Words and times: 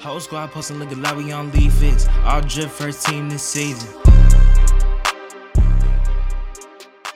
Whole 0.00 0.20
squad 0.20 0.52
posting 0.52 0.78
look 0.78 0.96
like 0.96 1.16
we 1.16 1.32
on 1.32 1.50
fits. 1.50 2.06
All 2.22 2.40
drip 2.40 2.70
first 2.70 3.04
team 3.04 3.28
this 3.28 3.42
season. 3.42 3.88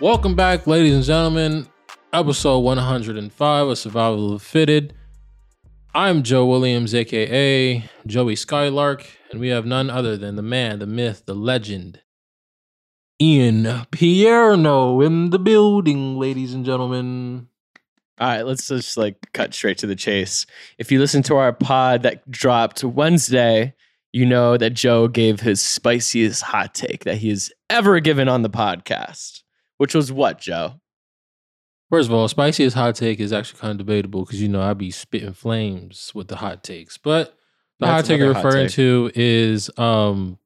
Welcome 0.00 0.34
back, 0.34 0.66
ladies 0.66 0.96
and 0.96 1.04
gentlemen. 1.04 1.68
Episode 2.12 2.58
105 2.58 3.68
of 3.68 3.78
Survival 3.78 4.34
of 4.34 4.42
Fitted. 4.42 4.94
I'm 5.94 6.24
Joe 6.24 6.44
Williams, 6.44 6.92
aka 6.92 7.88
Joey 8.04 8.34
Skylark, 8.34 9.06
and 9.30 9.38
we 9.38 9.48
have 9.48 9.64
none 9.64 9.88
other 9.88 10.16
than 10.16 10.34
the 10.34 10.42
man, 10.42 10.80
the 10.80 10.86
myth, 10.86 11.22
the 11.24 11.34
legend, 11.34 12.00
Ian 13.20 13.62
Pierno 13.92 15.06
in 15.06 15.30
the 15.30 15.38
building, 15.38 16.18
ladies 16.18 16.52
and 16.52 16.64
gentlemen. 16.64 17.46
All 18.20 18.28
right, 18.28 18.42
let's 18.46 18.68
just 18.68 18.96
like 18.96 19.16
cut 19.32 19.54
straight 19.54 19.78
to 19.78 19.86
the 19.86 19.96
chase. 19.96 20.46
If 20.78 20.92
you 20.92 21.00
listen 21.00 21.22
to 21.24 21.36
our 21.36 21.52
pod 21.52 22.02
that 22.02 22.30
dropped 22.30 22.84
Wednesday, 22.84 23.74
you 24.12 24.26
know 24.26 24.56
that 24.56 24.74
Joe 24.74 25.08
gave 25.08 25.40
his 25.40 25.60
spiciest 25.60 26.42
hot 26.42 26.74
take 26.74 27.04
that 27.04 27.16
he 27.16 27.30
has 27.30 27.50
ever 27.70 28.00
given 28.00 28.28
on 28.28 28.42
the 28.42 28.50
podcast, 28.50 29.42
which 29.78 29.94
was 29.94 30.12
what, 30.12 30.38
Joe? 30.38 30.74
First 31.90 32.08
of 32.08 32.14
all, 32.14 32.28
spiciest 32.28 32.76
hot 32.76 32.94
take 32.94 33.20
is 33.20 33.32
actually 33.32 33.60
kind 33.60 33.72
of 33.72 33.78
debatable 33.86 34.24
because 34.24 34.40
you 34.40 34.48
know 34.48 34.62
I'd 34.62 34.78
be 34.78 34.90
spitting 34.90 35.32
flames 35.32 36.12
with 36.14 36.28
the 36.28 36.36
hot 36.36 36.62
takes. 36.62 36.98
But 36.98 37.36
the 37.80 37.86
That's 37.86 38.08
hot 38.08 38.12
take 38.12 38.18
you're 38.18 38.32
referring 38.32 38.68
take. 38.68 38.76
to 38.76 39.10
is 39.14 39.70
um 39.78 40.38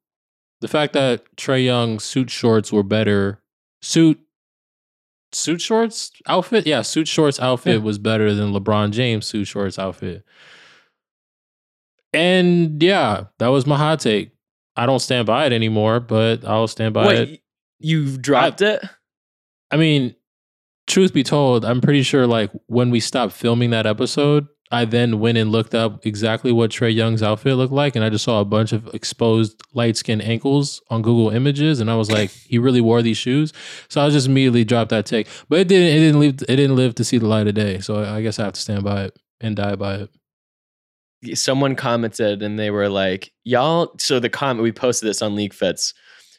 the 0.59 0.67
fact 0.67 0.93
that 0.93 1.23
Trae 1.35 1.63
Young's 1.63 2.03
suit 2.03 2.29
shorts 2.29 2.71
were 2.73 2.83
better. 2.83 3.41
Suit 3.81 4.19
suit 5.37 5.61
shorts 5.61 6.11
outfit? 6.27 6.65
Yeah, 6.67 6.81
suit 6.81 7.07
shorts 7.07 7.39
outfit 7.39 7.75
Yeah. 7.77 7.81
was 7.83 7.97
better 7.97 8.33
than 8.33 8.51
LeBron 8.53 8.91
James 8.91 9.25
suit 9.25 9.45
shorts 9.45 9.77
outfit. 9.79 10.23
And 12.13 12.81
yeah, 12.81 13.25
that 13.39 13.47
was 13.47 13.65
my 13.65 13.77
hot 13.77 13.99
take. 13.99 14.31
I 14.75 14.85
don't 14.85 14.99
stand 14.99 15.25
by 15.25 15.45
it 15.45 15.53
anymore, 15.53 15.99
but 15.99 16.45
I'll 16.45 16.67
stand 16.67 16.93
by 16.93 17.13
it. 17.13 17.41
You've 17.79 18.21
dropped 18.21 18.61
it? 18.61 18.81
I 19.71 19.77
mean, 19.77 20.15
truth 20.87 21.13
be 21.13 21.23
told, 21.23 21.65
I'm 21.65 21.81
pretty 21.81 22.03
sure 22.03 22.25
like 22.27 22.51
when 22.67 22.89
we 22.89 22.99
stopped 22.99 23.33
filming 23.33 23.71
that 23.71 23.85
episode, 23.85 24.47
I 24.71 24.85
then 24.85 25.19
went 25.19 25.37
and 25.37 25.51
looked 25.51 25.73
up 25.73 26.05
exactly 26.05 26.51
what 26.51 26.71
Trae 26.71 26.93
Young's 26.93 27.23
outfit 27.23 27.55
looked 27.55 27.73
like, 27.73 27.95
and 27.95 28.03
I 28.03 28.09
just 28.09 28.25
saw 28.25 28.41
a 28.41 28.45
bunch 28.45 28.73
of 28.73 28.87
exposed 28.93 29.61
light 29.73 29.95
skinned 29.95 30.21
ankles 30.21 30.81
on 30.89 31.01
Google 31.01 31.29
Images, 31.29 31.79
and 31.79 31.89
I 31.89 31.95
was 31.95 32.11
like, 32.11 32.29
he 32.31 32.57
really 32.57 32.81
wore 32.81 33.01
these 33.01 33.17
shoes. 33.17 33.53
So 33.87 34.01
I 34.01 34.09
just 34.09 34.27
immediately 34.27 34.65
dropped 34.65 34.89
that 34.89 35.05
take, 35.05 35.27
but 35.47 35.59
it 35.59 35.67
didn't. 35.67 35.95
It 35.95 35.99
didn't 35.99 36.19
leave. 36.19 36.41
It 36.41 36.55
didn't 36.55 36.75
live 36.75 36.95
to 36.95 37.03
see 37.03 37.17
the 37.17 37.27
light 37.27 37.47
of 37.47 37.55
day. 37.55 37.79
So 37.79 38.03
I 38.03 38.21
guess 38.21 38.39
I 38.39 38.43
have 38.43 38.53
to 38.53 38.61
stand 38.61 38.83
by 38.83 39.05
it 39.05 39.17
and 39.39 39.55
die 39.55 39.75
by 39.75 39.95
it. 39.95 40.09
someone 41.33 41.75
commented 41.75 42.41
and 42.41 42.59
they 42.59 42.71
were 42.71 42.89
like, 42.89 43.31
y'all. 43.43 43.93
So 43.97 44.19
the 44.19 44.29
comment, 44.29 44.63
we 44.63 44.71
posted 44.71 45.07
this 45.07 45.21
on 45.21 45.35
League 45.35 45.53
Fits. 45.53 45.93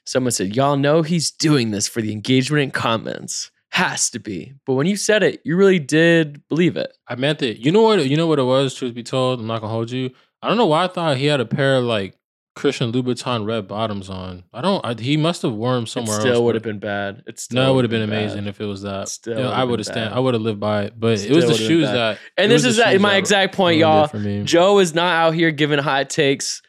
Someone 0.04 0.32
said, 0.32 0.56
y'all 0.56 0.76
know 0.76 1.02
he's 1.02 1.30
doing 1.30 1.70
this 1.70 1.86
for 1.86 2.00
the 2.00 2.12
engagement 2.12 2.62
and 2.62 2.72
comments. 2.72 3.50
Has 3.70 4.10
to 4.10 4.18
be. 4.18 4.54
But 4.66 4.74
when 4.74 4.86
you 4.86 4.96
said 4.96 5.22
it, 5.22 5.40
you 5.44 5.56
really 5.56 5.78
did 5.78 6.46
believe 6.48 6.76
it. 6.76 6.96
I 7.06 7.14
meant 7.14 7.42
it. 7.42 7.58
You 7.58 7.70
know 7.70 7.82
what? 7.82 8.08
You 8.08 8.16
know 8.16 8.26
what 8.26 8.38
it 8.38 8.44
was. 8.44 8.74
Truth 8.74 8.94
be 8.94 9.02
told, 9.02 9.40
I'm 9.40 9.46
not 9.46 9.60
gonna 9.60 9.72
hold 9.72 9.90
you. 9.90 10.10
I 10.42 10.48
don't 10.48 10.56
know 10.56 10.66
why 10.66 10.84
I 10.84 10.88
thought 10.88 11.16
he 11.16 11.26
had 11.26 11.40
a 11.40 11.44
pair 11.46 11.76
of 11.76 11.84
like 11.84 12.14
Christian 12.56 12.90
Louboutin 12.92 13.46
red 13.46 13.68
bottoms 13.68 14.10
on. 14.10 14.42
I 14.52 14.62
don't. 14.62 14.84
I, 14.84 14.94
he 15.00 15.16
must 15.16 15.42
have 15.42 15.52
worn 15.52 15.76
them 15.76 15.84
It 15.84 15.88
somewhere 15.90 16.18
still 16.18 16.34
else. 16.34 16.42
would 16.42 16.54
have 16.56 16.64
been 16.64 16.80
bad. 16.80 17.22
It 17.26 17.38
still 17.38 17.62
No, 17.62 17.70
it 17.72 17.74
would 17.76 17.84
have 17.84 17.92
would've 17.92 18.08
been 18.08 18.18
amazing 18.18 18.44
bad. 18.44 18.48
if 18.50 18.60
it 18.60 18.64
was 18.64 18.82
that. 18.82 19.08
Still 19.08 19.36
You 19.36 19.42
know, 19.44 19.50
I 19.50 19.62
would 19.62 19.78
have 19.78 19.86
stand. 19.86 20.12
I 20.12 20.18
would 20.18 20.34
have 20.34 20.42
lived 20.42 20.58
by 20.58 20.84
it. 20.84 20.98
But 20.98 21.12
it 21.12 21.18
Still 21.18 21.36
was 21.36 21.46
the 21.46 21.54
shoes 21.54 21.84
that. 21.86 22.18
And 22.36 22.50
this 22.50 22.64
is 22.64 22.78
that, 22.78 23.00
my 23.00 23.16
exact 23.16 23.54
point, 23.54 23.78
y'all. 23.78 24.08
Joe 24.44 24.78
is 24.80 24.92
not 24.94 25.12
out 25.14 25.34
here 25.34 25.50
giving 25.52 25.78
hot 25.78 26.10
takes 26.10 26.62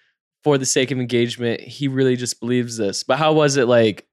for 0.44 0.58
the 0.60 0.66
sake 0.66 0.92
of 0.92 1.00
engagement. 1.00 1.62
He 1.62 1.88
really 1.88 2.16
just 2.18 2.40
believes 2.40 2.78
this. 2.78 3.04
But 3.04 3.18
how 3.18 3.34
was 3.34 3.58
it 3.58 3.68
like 3.68 4.06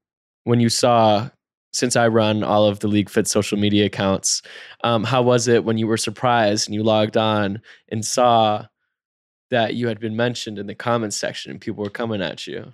when 0.45 0.61
you 0.61 0.69
saw, 0.71 1.29
since 1.77 1.95
I 1.95 2.09
run 2.09 2.43
all 2.43 2.65
of 2.65 2.81
the 2.81 2.89
League 2.89 3.11
Fit 3.11 3.29
social 3.29 3.59
media 3.59 3.85
accounts, 3.85 4.41
um, 4.83 5.05
how 5.05 5.21
was 5.21 5.47
it 5.47 5.63
when 5.63 5.77
you 5.77 5.87
were 5.87 5.99
surprised 5.99 6.67
and 6.67 6.75
you 6.75 6.83
logged 6.83 7.19
on 7.19 7.61
and 7.91 8.03
saw 8.03 8.65
that 9.51 9.75
you 9.75 9.87
had 9.87 10.01
been 10.01 10.17
mentioned 10.17 10.59
in 10.59 10.67
the 10.67 10.75
comments 10.75 11.19
section 11.19 11.51
and 11.51 11.61
people 11.61 11.85
were 11.85 11.91
coming 11.91 12.23
at 12.23 12.47
you? 12.47 12.73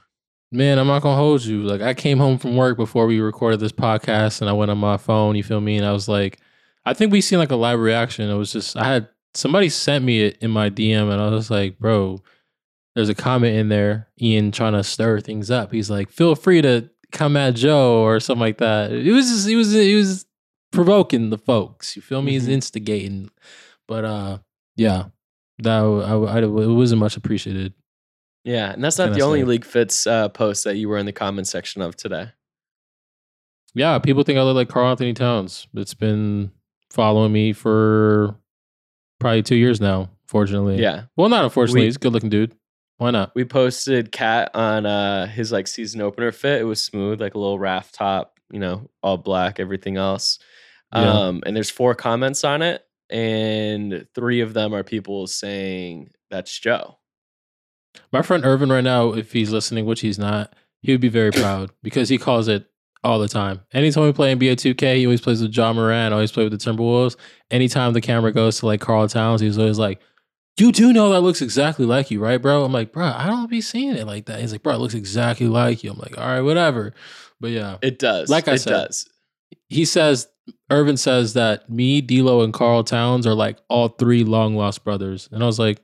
Man, 0.52 0.78
I'm 0.78 0.86
not 0.86 1.02
gonna 1.02 1.16
hold 1.16 1.44
you. 1.44 1.64
Like 1.64 1.80
I 1.80 1.94
came 1.94 2.18
home 2.18 2.38
from 2.38 2.56
work 2.56 2.76
before 2.76 3.06
we 3.06 3.18
recorded 3.18 3.58
this 3.58 3.72
podcast, 3.72 4.40
and 4.40 4.48
I 4.48 4.52
went 4.52 4.70
on 4.70 4.78
my 4.78 4.98
phone. 4.98 5.34
You 5.34 5.42
feel 5.42 5.60
me? 5.60 5.76
And 5.76 5.84
I 5.86 5.92
was 5.92 6.08
like, 6.08 6.38
I 6.84 6.94
think 6.94 7.10
we 7.10 7.20
seen 7.20 7.40
like 7.40 7.50
a 7.50 7.56
live 7.56 7.80
reaction. 7.80 8.30
It 8.30 8.36
was 8.36 8.52
just 8.52 8.76
I 8.76 8.84
had 8.84 9.08
somebody 9.34 9.68
sent 9.68 10.04
me 10.04 10.22
it 10.22 10.38
in 10.40 10.52
my 10.52 10.70
DM, 10.70 11.10
and 11.10 11.20
I 11.20 11.28
was 11.30 11.50
like, 11.50 11.78
bro, 11.80 12.20
there's 12.94 13.08
a 13.08 13.16
comment 13.16 13.56
in 13.56 13.68
there, 13.68 14.08
Ian 14.20 14.52
trying 14.52 14.74
to 14.74 14.84
stir 14.84 15.20
things 15.20 15.50
up. 15.50 15.72
He's 15.72 15.90
like, 15.90 16.10
feel 16.10 16.36
free 16.36 16.62
to 16.62 16.88
come 17.12 17.36
at 17.36 17.54
Joe 17.54 18.02
or 18.02 18.18
something 18.20 18.40
like 18.40 18.58
that. 18.58 18.90
It 18.92 19.12
was 19.12 19.28
just 19.28 19.46
he 19.48 19.54
was 19.56 19.72
he 19.72 19.94
was 19.94 20.26
provoking 20.72 21.30
the 21.30 21.38
folks. 21.38 21.94
You 21.96 22.02
feel 22.02 22.22
me? 22.22 22.32
He's 22.32 22.48
Mhm. 22.48 22.52
instigating. 22.52 23.30
But 23.86 24.04
uh, 24.04 24.38
yeah, 24.76 25.06
that 25.58 25.78
I, 25.82 26.14
I, 26.14 26.38
it 26.42 26.46
wasn't 26.48 27.00
much 27.00 27.16
appreciated. 27.16 27.74
Yeah, 28.44 28.72
and 28.72 28.82
that's 28.82 28.98
not 28.98 29.12
the 29.14 29.20
only? 29.22 29.44
League 29.44 29.64
Fits 29.64 30.06
uh, 30.06 30.28
post 30.28 30.64
that 30.64 30.76
you 30.76 30.88
were 30.88 30.98
in 30.98 31.06
the 31.06 31.12
comment 31.12 31.46
section 31.46 31.80
of 31.82 31.94
today. 31.96 32.30
Yeah, 33.74 33.98
people 34.00 34.22
think 34.22 34.38
I 34.38 34.42
look 34.42 34.56
like 34.56 34.68
Karl 34.68 34.88
Anthony 34.90 35.14
Towns. 35.14 35.66
It's 35.74 35.94
been 35.94 36.50
following 36.90 37.32
me 37.32 37.52
for 37.52 38.34
probably 39.20 39.42
two 39.42 39.56
years 39.56 39.80
now, 39.80 40.10
fortunately. 40.26 40.80
Yeah, 40.80 41.04
Well, 41.16 41.28
not 41.28 41.44
unfortunately. 41.44 41.82
We- 41.82 41.86
He's 41.86 41.96
a 41.96 42.00
good 42.00 42.12
looking 42.12 42.30
dude. 42.30 42.54
Why 43.02 43.10
not? 43.10 43.34
we 43.34 43.44
posted 43.44 44.12
KAT 44.12 44.52
on 44.54 44.86
uh, 44.86 45.26
his 45.26 45.50
like 45.50 45.66
season 45.66 46.00
opener 46.00 46.30
fit. 46.30 46.60
It 46.60 46.64
was 46.64 46.80
smooth, 46.80 47.20
like 47.20 47.34
a 47.34 47.38
little 47.38 47.58
raft 47.58 47.96
top, 47.96 48.38
you 48.52 48.60
know, 48.60 48.88
all 49.02 49.16
black, 49.16 49.58
everything 49.58 49.96
else. 49.96 50.38
Yeah. 50.94 51.10
Um, 51.10 51.42
and 51.44 51.56
there's 51.56 51.68
four 51.68 51.96
comments 51.96 52.44
on 52.44 52.62
it, 52.62 52.86
and 53.10 54.06
three 54.14 54.40
of 54.40 54.54
them 54.54 54.72
are 54.72 54.84
people 54.84 55.26
saying 55.26 56.10
that's 56.30 56.56
Joe. 56.56 56.98
My 58.12 58.22
friend 58.22 58.44
Irvin, 58.44 58.70
right 58.70 58.84
now, 58.84 59.14
if 59.14 59.32
he's 59.32 59.50
listening, 59.50 59.84
which 59.84 60.00
he's 60.02 60.18
not, 60.18 60.54
he 60.80 60.92
would 60.92 61.00
be 61.00 61.08
very 61.08 61.32
proud 61.32 61.72
because 61.82 62.08
he 62.08 62.18
calls 62.18 62.46
it 62.46 62.70
all 63.02 63.18
the 63.18 63.26
time. 63.26 63.62
Anytime 63.72 64.04
we 64.04 64.12
play 64.12 64.32
NBA 64.32 64.52
2K, 64.52 64.98
he 64.98 65.06
always 65.06 65.20
plays 65.20 65.42
with 65.42 65.50
John 65.50 65.74
Moran, 65.74 66.12
always 66.12 66.30
play 66.30 66.44
with 66.48 66.52
the 66.52 66.70
Timberwolves. 66.70 67.16
Anytime 67.50 67.94
the 67.94 68.00
camera 68.00 68.30
goes 68.30 68.60
to 68.60 68.66
like 68.66 68.80
Karl 68.80 69.08
Towns, 69.08 69.40
he's 69.40 69.58
always 69.58 69.80
like, 69.80 70.00
You 70.58 70.70
do 70.70 70.92
know 70.92 71.10
that 71.10 71.20
looks 71.22 71.40
exactly 71.40 71.86
like 71.86 72.10
you, 72.10 72.20
right, 72.20 72.40
bro? 72.40 72.64
I'm 72.64 72.72
like, 72.72 72.92
Bro, 72.92 73.06
I 73.06 73.26
don't 73.26 73.50
be 73.50 73.60
seeing 73.60 73.96
it 73.96 74.06
like 74.06 74.26
that. 74.26 74.40
He's 74.40 74.52
like, 74.52 74.62
Bro, 74.62 74.74
it 74.74 74.78
looks 74.78 74.94
exactly 74.94 75.48
like 75.48 75.82
you. 75.82 75.90
I'm 75.92 75.98
like, 75.98 76.18
All 76.18 76.26
right, 76.26 76.40
whatever. 76.42 76.92
But 77.40 77.50
yeah. 77.52 77.78
It 77.82 77.98
does. 77.98 78.28
Like 78.28 78.48
I 78.48 78.54
it 78.54 78.58
said, 78.58 78.70
does. 78.70 79.08
he 79.68 79.84
says 79.84 80.28
Irvin 80.70 80.96
says 80.96 81.34
that 81.34 81.70
me, 81.70 82.00
D'Lo, 82.00 82.42
and 82.42 82.52
Karl 82.52 82.84
Towns 82.84 83.26
are 83.26 83.34
like 83.34 83.58
all 83.68 83.88
three 83.88 84.24
long 84.24 84.54
lost 84.56 84.84
brothers, 84.84 85.28
and 85.32 85.42
I 85.42 85.46
was 85.46 85.58
like, 85.58 85.80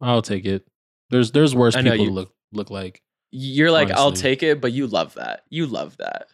I'll 0.00 0.22
take 0.22 0.44
it. 0.44 0.66
There's 1.10 1.30
there's 1.32 1.54
worse 1.54 1.76
people 1.76 1.94
you- 1.96 2.06
to 2.06 2.12
look 2.12 2.32
look 2.52 2.70
like. 2.70 3.02
You're 3.36 3.72
like, 3.72 3.90
I'll 3.90 4.12
take 4.12 4.44
it, 4.44 4.60
but 4.60 4.70
you 4.70 4.86
love 4.86 5.14
that. 5.14 5.42
You 5.50 5.66
love 5.66 5.96
that. 5.96 6.28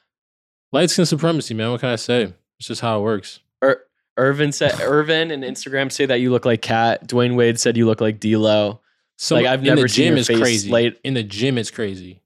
Light 0.71 0.91
skin 0.91 1.07
supremacy, 1.07 1.55
man. 1.55 1.71
What 1.71 1.81
can 1.81 1.89
I 1.89 1.97
say? 1.97 2.35
It's 2.59 2.69
just 2.69 2.83
how 2.83 2.99
it 2.99 3.03
works. 3.03 3.41
Ir- 4.17 4.25
Irvin 4.25 4.53
said, 4.53 4.75
Irvin 4.81 5.31
and 5.31 5.43
Instagram 5.43 5.91
say 5.91 6.07
that 6.07 6.21
you 6.21 6.31
look 6.31 6.45
like 6.45 6.63
KAT. 6.63 7.07
Dwyane 7.09 7.37
Wade 7.37 7.59
said 7.61 7.77
you 7.77 7.87
look 7.87 8.01
like 8.01 8.21
D'Lo. 8.21 8.81
So 9.19 9.37
Like, 9.37 9.47
I've 9.47 9.61
in 9.61 9.67
never 9.67 9.83
the 9.83 9.89
seen 9.89 10.05
gym 10.05 10.13
your 10.15 10.19
is 10.21 10.27
face 10.29 10.39
crazy. 10.41 10.71
late- 10.71 10.99
In 11.05 11.15
the 11.15 11.23
gym, 11.23 11.59
it's 11.59 11.71
crazy. 11.71 12.23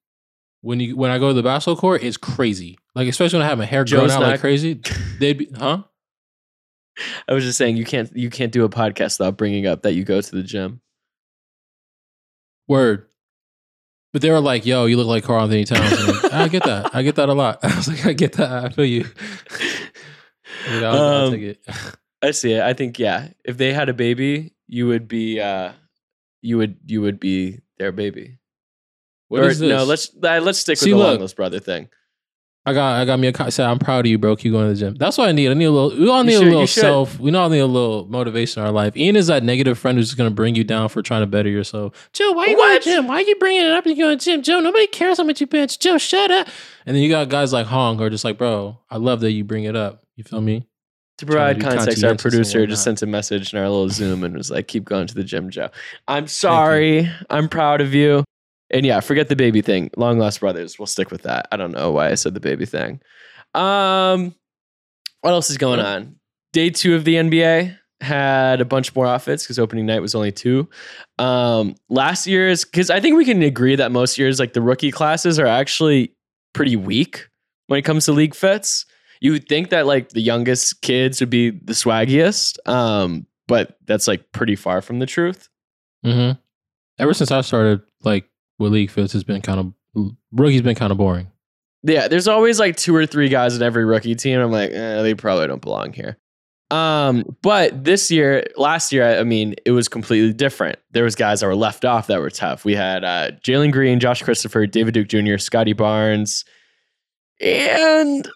When 0.60 0.80
you 0.80 0.96
when 0.96 1.10
I 1.10 1.18
go 1.18 1.28
to 1.28 1.34
the 1.34 1.42
basketball 1.42 1.76
court, 1.80 2.02
it's 2.02 2.16
crazy. 2.16 2.78
Like 2.94 3.06
especially 3.08 3.38
when 3.40 3.46
I 3.46 3.50
have 3.50 3.58
my 3.58 3.66
hair 3.66 3.84
grown 3.84 4.02
Joe's 4.04 4.12
out 4.12 4.20
not- 4.20 4.30
like 4.30 4.40
crazy. 4.40 4.80
They'd 5.18 5.36
be, 5.38 5.48
huh? 5.56 5.82
I 7.28 7.34
was 7.34 7.44
just 7.44 7.58
saying 7.58 7.76
you 7.76 7.84
can't 7.84 8.10
you 8.16 8.30
can't 8.30 8.52
do 8.52 8.64
a 8.64 8.68
podcast 8.68 9.18
without 9.18 9.36
bringing 9.36 9.66
up 9.66 9.82
that 9.82 9.92
you 9.94 10.04
go 10.04 10.20
to 10.20 10.34
the 10.36 10.42
gym. 10.42 10.80
Word. 12.68 13.06
But 14.12 14.22
they 14.22 14.30
were 14.30 14.40
like, 14.40 14.64
"Yo, 14.64 14.86
you 14.86 14.96
look 14.96 15.08
like 15.08 15.24
Karl 15.24 15.42
Anthony 15.42 15.64
Towns." 15.64 16.22
Like, 16.22 16.32
I 16.32 16.46
get 16.48 16.62
that. 16.64 16.94
I 16.94 17.02
get 17.02 17.16
that 17.16 17.28
a 17.28 17.34
lot. 17.34 17.58
I 17.64 17.74
was 17.76 17.88
like, 17.88 18.06
"I 18.06 18.12
get 18.12 18.34
that. 18.34 18.64
I 18.64 18.68
feel 18.68 18.84
you." 18.84 19.06
Like, 20.70 20.82
I'll, 20.82 20.94
I'll 21.02 21.26
Um, 21.26 21.32
take 21.32 21.42
it. 21.42 21.66
I 22.22 22.30
see 22.30 22.52
it. 22.52 22.62
I 22.62 22.72
think 22.72 22.98
yeah. 22.98 23.28
If 23.44 23.56
they 23.58 23.72
had 23.72 23.88
a 23.88 23.94
baby, 23.94 24.54
you 24.66 24.86
would 24.86 25.08
be 25.08 25.40
uh 25.40 25.72
you 26.42 26.56
would 26.58 26.76
you 26.86 27.00
would 27.02 27.20
be 27.20 27.60
their 27.78 27.92
baby. 27.92 28.38
What 29.28 29.42
Or, 29.42 29.48
is 29.48 29.58
this? 29.58 29.68
No, 29.68 29.84
let's 29.84 30.10
uh, 30.22 30.40
let's 30.42 30.58
stick 30.58 30.78
See, 30.78 30.92
with 30.92 30.98
the 31.00 31.04
look. 31.04 31.12
long 31.14 31.20
lost 31.20 31.36
brother 31.36 31.60
thing. 31.60 31.88
I 32.66 32.72
got 32.72 32.98
I 32.98 33.04
got 33.04 33.18
me 33.18 33.28
a 33.28 33.32
co- 33.32 33.50
said 33.50 33.66
I'm 33.66 33.78
proud 33.78 34.06
of 34.06 34.10
you, 34.10 34.16
bro. 34.16 34.36
Keep 34.36 34.52
going 34.52 34.66
to 34.68 34.72
the 34.72 34.78
gym. 34.80 34.94
That's 34.94 35.18
what 35.18 35.28
I 35.28 35.32
need. 35.32 35.50
I 35.50 35.54
need 35.54 35.66
a 35.66 35.70
little. 35.70 35.98
We 35.98 36.08
all 36.08 36.24
need 36.24 36.32
should- 36.32 36.44
a 36.46 36.50
little 36.50 36.66
self. 36.66 37.18
We 37.20 37.34
all 37.34 37.50
need 37.50 37.58
a 37.58 37.66
little 37.66 38.06
motivation 38.08 38.62
in 38.62 38.66
our 38.66 38.72
life. 38.72 38.96
Ian 38.96 39.16
is 39.16 39.26
that 39.26 39.42
negative 39.42 39.78
friend 39.78 39.98
who's 39.98 40.06
just 40.08 40.16
gonna 40.16 40.30
bring 40.30 40.54
you 40.54 40.64
down 40.64 40.88
for 40.88 41.02
trying 41.02 41.20
to 41.20 41.26
better 41.26 41.50
yourself. 41.50 42.08
Joe, 42.14 42.32
why 42.32 42.46
you 42.46 42.56
going 42.56 42.80
to 42.80 42.88
the 42.88 42.94
gym? 42.96 43.06
Why 43.06 43.20
you 43.20 43.36
bringing 43.36 43.66
it 43.66 43.72
up 43.72 43.84
and 43.84 43.94
you 43.94 44.02
going 44.02 44.16
to 44.18 44.24
the 44.24 44.30
gym? 44.30 44.42
Joe, 44.42 44.60
nobody 44.60 44.86
cares 44.86 45.18
how 45.18 45.24
much 45.24 45.42
you 45.42 45.46
bench. 45.46 45.78
Joe, 45.78 45.98
shut 45.98 46.30
up. 46.30 46.48
And 46.86 46.96
then 46.96 47.02
you 47.02 47.10
got 47.10 47.28
guys 47.28 47.52
like 47.52 47.66
Hong 47.66 47.98
who 47.98 48.04
are 48.04 48.10
just 48.10 48.24
like, 48.24 48.38
bro, 48.38 48.78
I 48.90 48.96
love 48.96 49.20
that 49.20 49.32
you 49.32 49.44
bring 49.44 49.64
it 49.64 49.76
up. 49.76 50.03
You 50.16 50.24
feel 50.24 50.40
me? 50.40 50.66
To 51.18 51.26
Trying 51.26 51.54
to 51.56 51.60
provide 51.60 51.76
context, 51.78 52.04
our 52.04 52.16
producer 52.16 52.66
just 52.66 52.82
sent 52.82 53.00
a 53.02 53.06
message 53.06 53.52
in 53.52 53.58
our 53.58 53.68
little 53.68 53.88
Zoom 53.88 54.24
and 54.24 54.36
was 54.36 54.50
like, 54.50 54.66
"Keep 54.66 54.84
going 54.84 55.06
to 55.06 55.14
the 55.14 55.22
gym, 55.22 55.48
Joe." 55.48 55.70
I'm 56.08 56.26
sorry. 56.26 57.08
I'm 57.30 57.48
proud 57.48 57.80
of 57.80 57.94
you. 57.94 58.24
And 58.70 58.84
yeah, 58.84 58.98
forget 58.98 59.28
the 59.28 59.36
baby 59.36 59.62
thing. 59.62 59.90
Long 59.96 60.18
lost 60.18 60.40
brothers. 60.40 60.78
We'll 60.78 60.86
stick 60.86 61.12
with 61.12 61.22
that. 61.22 61.46
I 61.52 61.56
don't 61.56 61.70
know 61.70 61.92
why 61.92 62.10
I 62.10 62.14
said 62.14 62.34
the 62.34 62.40
baby 62.40 62.66
thing. 62.66 63.00
Um, 63.54 64.34
what 65.20 65.30
else 65.30 65.50
is 65.50 65.58
going 65.58 65.78
on? 65.78 66.16
Day 66.52 66.70
two 66.70 66.96
of 66.96 67.04
the 67.04 67.14
NBA 67.14 67.76
had 68.00 68.60
a 68.60 68.64
bunch 68.64 68.94
more 68.94 69.06
outfits 69.06 69.44
because 69.44 69.58
opening 69.58 69.86
night 69.86 70.00
was 70.00 70.14
only 70.14 70.32
two. 70.32 70.68
Um, 71.18 71.76
last 71.88 72.26
year's 72.26 72.64
because 72.64 72.90
I 72.90 72.98
think 72.98 73.16
we 73.16 73.24
can 73.24 73.42
agree 73.42 73.76
that 73.76 73.92
most 73.92 74.18
years 74.18 74.40
like 74.40 74.52
the 74.52 74.60
rookie 74.60 74.90
classes 74.90 75.38
are 75.38 75.46
actually 75.46 76.12
pretty 76.52 76.74
weak 76.74 77.28
when 77.68 77.78
it 77.78 77.82
comes 77.82 78.06
to 78.06 78.12
league 78.12 78.34
fits. 78.34 78.84
You 79.20 79.32
would 79.32 79.48
think 79.48 79.70
that 79.70 79.86
like 79.86 80.10
the 80.10 80.20
youngest 80.20 80.82
kids 80.82 81.20
would 81.20 81.30
be 81.30 81.50
the 81.50 81.72
swaggiest, 81.72 82.58
um, 82.68 83.26
but 83.46 83.78
that's 83.86 84.08
like 84.08 84.32
pretty 84.32 84.56
far 84.56 84.82
from 84.82 84.98
the 84.98 85.06
truth. 85.06 85.48
Mm-hmm. 86.04 86.38
Ever 86.98 87.14
since 87.14 87.30
I 87.30 87.40
started, 87.40 87.82
like 88.02 88.28
with 88.58 88.72
league 88.72 88.90
fits, 88.90 89.12
has 89.12 89.24
been 89.24 89.42
kind 89.42 89.74
of 89.94 90.12
rookie's 90.32 90.62
been 90.62 90.74
kind 90.74 90.92
of 90.92 90.98
boring. 90.98 91.30
Yeah, 91.82 92.08
there's 92.08 92.28
always 92.28 92.58
like 92.58 92.76
two 92.76 92.94
or 92.96 93.06
three 93.06 93.28
guys 93.28 93.56
in 93.56 93.62
every 93.62 93.84
rookie 93.84 94.14
team. 94.14 94.40
I'm 94.40 94.50
like, 94.50 94.70
eh, 94.70 95.02
they 95.02 95.14
probably 95.14 95.46
don't 95.46 95.60
belong 95.60 95.92
here. 95.92 96.18
Um, 96.70 97.36
but 97.42 97.84
this 97.84 98.10
year, 98.10 98.44
last 98.56 98.90
year, 98.90 99.18
I 99.18 99.22
mean, 99.22 99.54
it 99.66 99.70
was 99.70 99.86
completely 99.86 100.32
different. 100.32 100.78
There 100.92 101.04
was 101.04 101.14
guys 101.14 101.40
that 101.40 101.46
were 101.46 101.54
left 101.54 101.84
off 101.84 102.06
that 102.06 102.20
were 102.20 102.30
tough. 102.30 102.64
We 102.64 102.74
had 102.74 103.04
uh, 103.04 103.32
Jalen 103.44 103.70
Green, 103.70 104.00
Josh 104.00 104.22
Christopher, 104.22 104.66
David 104.66 104.94
Duke 104.94 105.08
Jr., 105.08 105.36
Scottie 105.36 105.74
Barnes, 105.74 106.44
and 107.40 108.28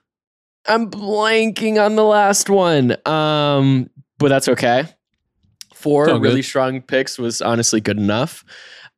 I'm 0.68 0.90
blanking 0.90 1.82
on 1.84 1.96
the 1.96 2.04
last 2.04 2.48
one. 2.50 2.96
Um, 3.06 3.88
but 4.18 4.28
that's 4.28 4.48
okay. 4.48 4.84
Four 5.74 6.06
really 6.06 6.36
good. 6.36 6.44
strong 6.44 6.82
picks 6.82 7.18
was 7.18 7.40
honestly 7.40 7.80
good 7.80 7.98
enough. 7.98 8.44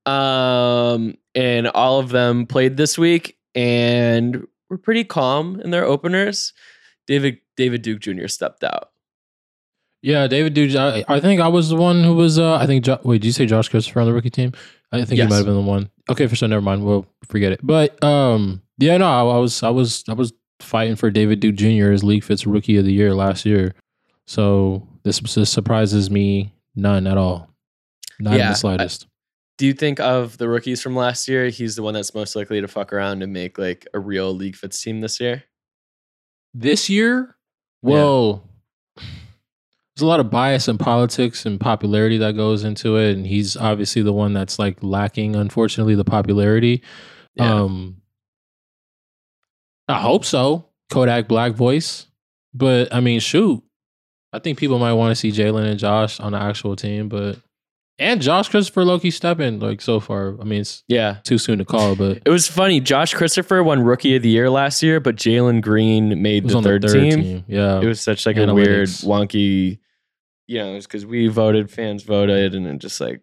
Um, 0.07 1.15
and 1.35 1.69
all 1.69 1.99
of 2.01 2.09
them 2.09 2.47
played 2.47 2.77
this 2.77 2.97
week 2.99 3.37
and 3.55 4.47
were 4.69 4.79
pretty 4.79 5.05
calm 5.05 5.61
in 5.61 5.71
their 5.71 5.85
openers. 5.85 6.53
David 7.07 7.39
David 7.57 7.83
Duke 7.83 8.01
Jr. 8.01 8.27
stepped 8.29 8.65
out. 8.65 8.91
Yeah, 10.03 10.27
David 10.27 10.55
Duke. 10.55 10.75
I, 10.77 11.05
I 11.09 11.21
think 11.21 11.41
I 11.43 11.49
was 11.49 11.69
the 11.69 11.77
one 11.77 12.03
who 12.03 12.15
was. 12.15 12.39
Uh, 12.39 12.55
I 12.55 12.67
think. 12.67 12.85
Jo- 12.85 13.01
wait, 13.05 13.21
did 13.21 13.27
you 13.27 13.33
say 13.33 13.45
Josh 13.45 13.69
Christopher 13.69 14.01
on 14.01 14.07
the 14.07 14.15
rookie 14.15 14.31
team? 14.31 14.53
I 14.93 15.05
think 15.05 15.19
Yes. 15.19 15.27
he 15.27 15.31
might 15.31 15.37
have 15.37 15.45
been 15.47 15.55
the 15.57 15.61
one. 15.61 15.91
Okay, 16.09 16.27
for 16.27 16.35
sure. 16.37 16.49
Never 16.49 16.63
mind. 16.63 16.85
We'll 16.85 17.07
forget 17.29 17.53
it. 17.53 17.61
But 17.63 18.03
um, 18.03 18.63
yeah, 18.79 18.97
no, 18.97 19.07
I, 19.07 19.21
I 19.21 19.39
was, 19.39 19.63
I 19.63 19.69
was, 19.69 20.03
I 20.09 20.15
was 20.15 20.33
fighting 20.63 20.97
for 20.97 21.11
David 21.11 21.41
Duke 21.41 21.57
Jr. 21.57 21.91
as 21.93 22.05
League 22.05 22.25
Fits 22.25 22.47
Rookie 22.47 22.77
of 22.77 22.85
the 22.85 22.93
Year 22.93 23.15
last 23.15 23.45
year. 23.47 23.75
So 24.27 24.87
this, 25.03 25.19
this 25.21 25.51
surprises 25.51 26.11
me 26.11 26.53
none 26.77 27.07
at 27.07 27.17
all. 27.17 27.49
Not 28.19 28.35
in 28.35 28.39
Yeah, 28.41 28.47
I- 28.47 28.53
the 28.53 28.57
slightest. 28.57 29.07
Do 29.59 29.67
you 29.67 29.75
think 29.75 30.01
of 30.01 30.39
the 30.39 30.49
rookies 30.49 30.81
from 30.81 30.97
last 30.97 31.29
year, 31.29 31.49
he's 31.51 31.77
the 31.77 31.83
one 31.83 31.93
that's 31.93 32.15
most 32.15 32.35
likely 32.35 32.63
to 32.63 32.69
fuck 32.69 32.95
around 32.95 33.23
and 33.23 33.31
make 33.31 33.59
like 33.59 33.87
a 33.93 33.99
real 34.01 34.35
league 34.35 34.57
fits 34.57 34.81
team 34.83 35.01
this 35.01 35.21
year? 35.21 35.45
this 36.55 36.89
year, 36.89 37.37
well, 37.83 38.43
there's 38.97 40.03
a 40.03 40.07
lot 40.07 40.19
of 40.19 40.31
bias 40.31 40.67
in 40.67 40.79
politics 40.79 41.45
and 41.47 41.61
popularity 41.61 42.17
that 42.19 42.37
goes 42.37 42.65
into 42.65 42.97
it, 42.97 43.15
and 43.17 43.27
he's 43.27 43.57
obviously 43.57 44.03
the 44.03 44.13
one 44.13 44.33
that's 44.33 44.59
like 44.59 44.83
lacking, 44.83 45.37
unfortunately, 45.37 45.95
the 45.95 46.05
popularity. 46.05 46.83
Yeah. 47.35 47.55
Um, 47.55 48.00
I 49.91 50.01
hope 50.01 50.25
so. 50.25 50.67
Kodak 50.91 51.29
Black 51.29 51.53
voice, 51.53 52.07
but 52.55 52.93
I 52.93 53.01
mean, 53.01 53.21
shoot, 53.21 53.63
I 54.33 54.39
think 54.41 54.59
people 54.59 54.79
might 54.79 54.95
want 54.95 55.11
to 55.13 55.15
see 55.15 55.31
Jalen 55.31 55.65
and 55.71 55.79
Josh 55.79 56.19
on 56.21 56.33
the 56.33 56.39
actual 56.39 56.75
team, 56.77 57.09
but 57.09 57.39
and 57.99 58.23
Josh 58.23 58.49
Christopher 58.49 58.85
Loki 58.85 59.11
stepping 59.11 59.61
like 59.61 59.81
so 59.83 60.01
far. 60.01 60.41
I 60.41 60.45
mean, 60.45 60.63
it's 60.63 60.83
Yeah. 60.89 61.19
too 61.23 61.37
soon 61.39 61.59
to 61.59 61.65
call, 61.65 61.95
but 61.97 62.23
it 62.25 62.31
was 62.31 62.47
funny. 62.49 62.81
Josh 62.81 63.13
Christopher 63.15 63.63
won 63.63 63.83
rookie 63.83 64.17
of 64.17 64.23
the 64.23 64.31
year 64.31 64.49
last 64.51 64.83
year, 64.83 65.01
but 65.01 65.17
Jalen 65.17 65.61
Green 65.61 66.21
made 66.23 66.49
the 66.49 66.61
third, 66.63 66.83
the 66.83 66.89
third 66.89 67.01
team. 67.11 67.23
team. 67.23 67.45
Yeah, 67.47 67.81
It 67.81 67.87
was 67.87 68.01
such 68.01 68.25
like 68.27 68.37
a 68.39 68.53
weird, 68.55 68.89
wonky, 68.89 69.79
you 70.49 70.59
know, 70.59 70.75
it's 70.75 70.87
because 70.87 71.05
we 71.07 71.29
voted, 71.29 71.71
fans 71.71 72.03
voted, 72.03 72.55
and 72.55 72.67
then 72.67 72.79
just 72.81 73.01
like 73.01 73.21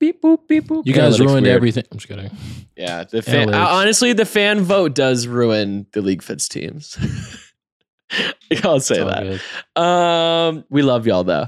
beep 0.00 0.20
boop 0.20 0.48
beep 0.48 0.64
boop. 0.66 0.82
you 0.86 0.92
guys 0.92 1.16
Analytics 1.18 1.26
ruined 1.26 1.44
weird. 1.46 1.56
everything. 1.56 1.84
I'm 1.92 1.98
just 1.98 2.08
kidding. 2.08 2.30
Yeah, 2.76 3.04
the 3.04 3.22
fan. 3.22 3.48
Analytics. 3.48 3.66
honestly, 3.72 4.12
the 4.14 4.24
fan 4.26 4.62
vote 4.62 4.94
does 4.94 5.26
ruin 5.28 5.86
the 5.92 6.00
league 6.02 6.22
fits 6.22 6.48
teams. 6.48 6.98
I'll 8.64 8.80
say 8.80 9.04
that. 9.04 9.40
good. 9.76 9.80
Um, 9.80 10.64
we 10.70 10.82
love 10.82 11.06
y'all 11.06 11.22
though. 11.22 11.46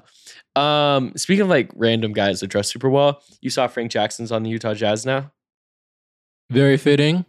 Um, 0.54 1.14
speaking 1.16 1.42
of 1.42 1.48
like 1.48 1.70
random 1.74 2.12
guys 2.12 2.40
that 2.40 2.46
dress 2.48 2.70
super 2.70 2.88
well, 2.90 3.22
you 3.40 3.50
saw 3.50 3.66
Frank 3.66 3.90
Jackson's 3.90 4.30
on 4.30 4.42
the 4.44 4.50
Utah 4.50 4.74
Jazz 4.74 5.04
now. 5.04 5.32
Very 6.50 6.76
fitting. 6.76 7.24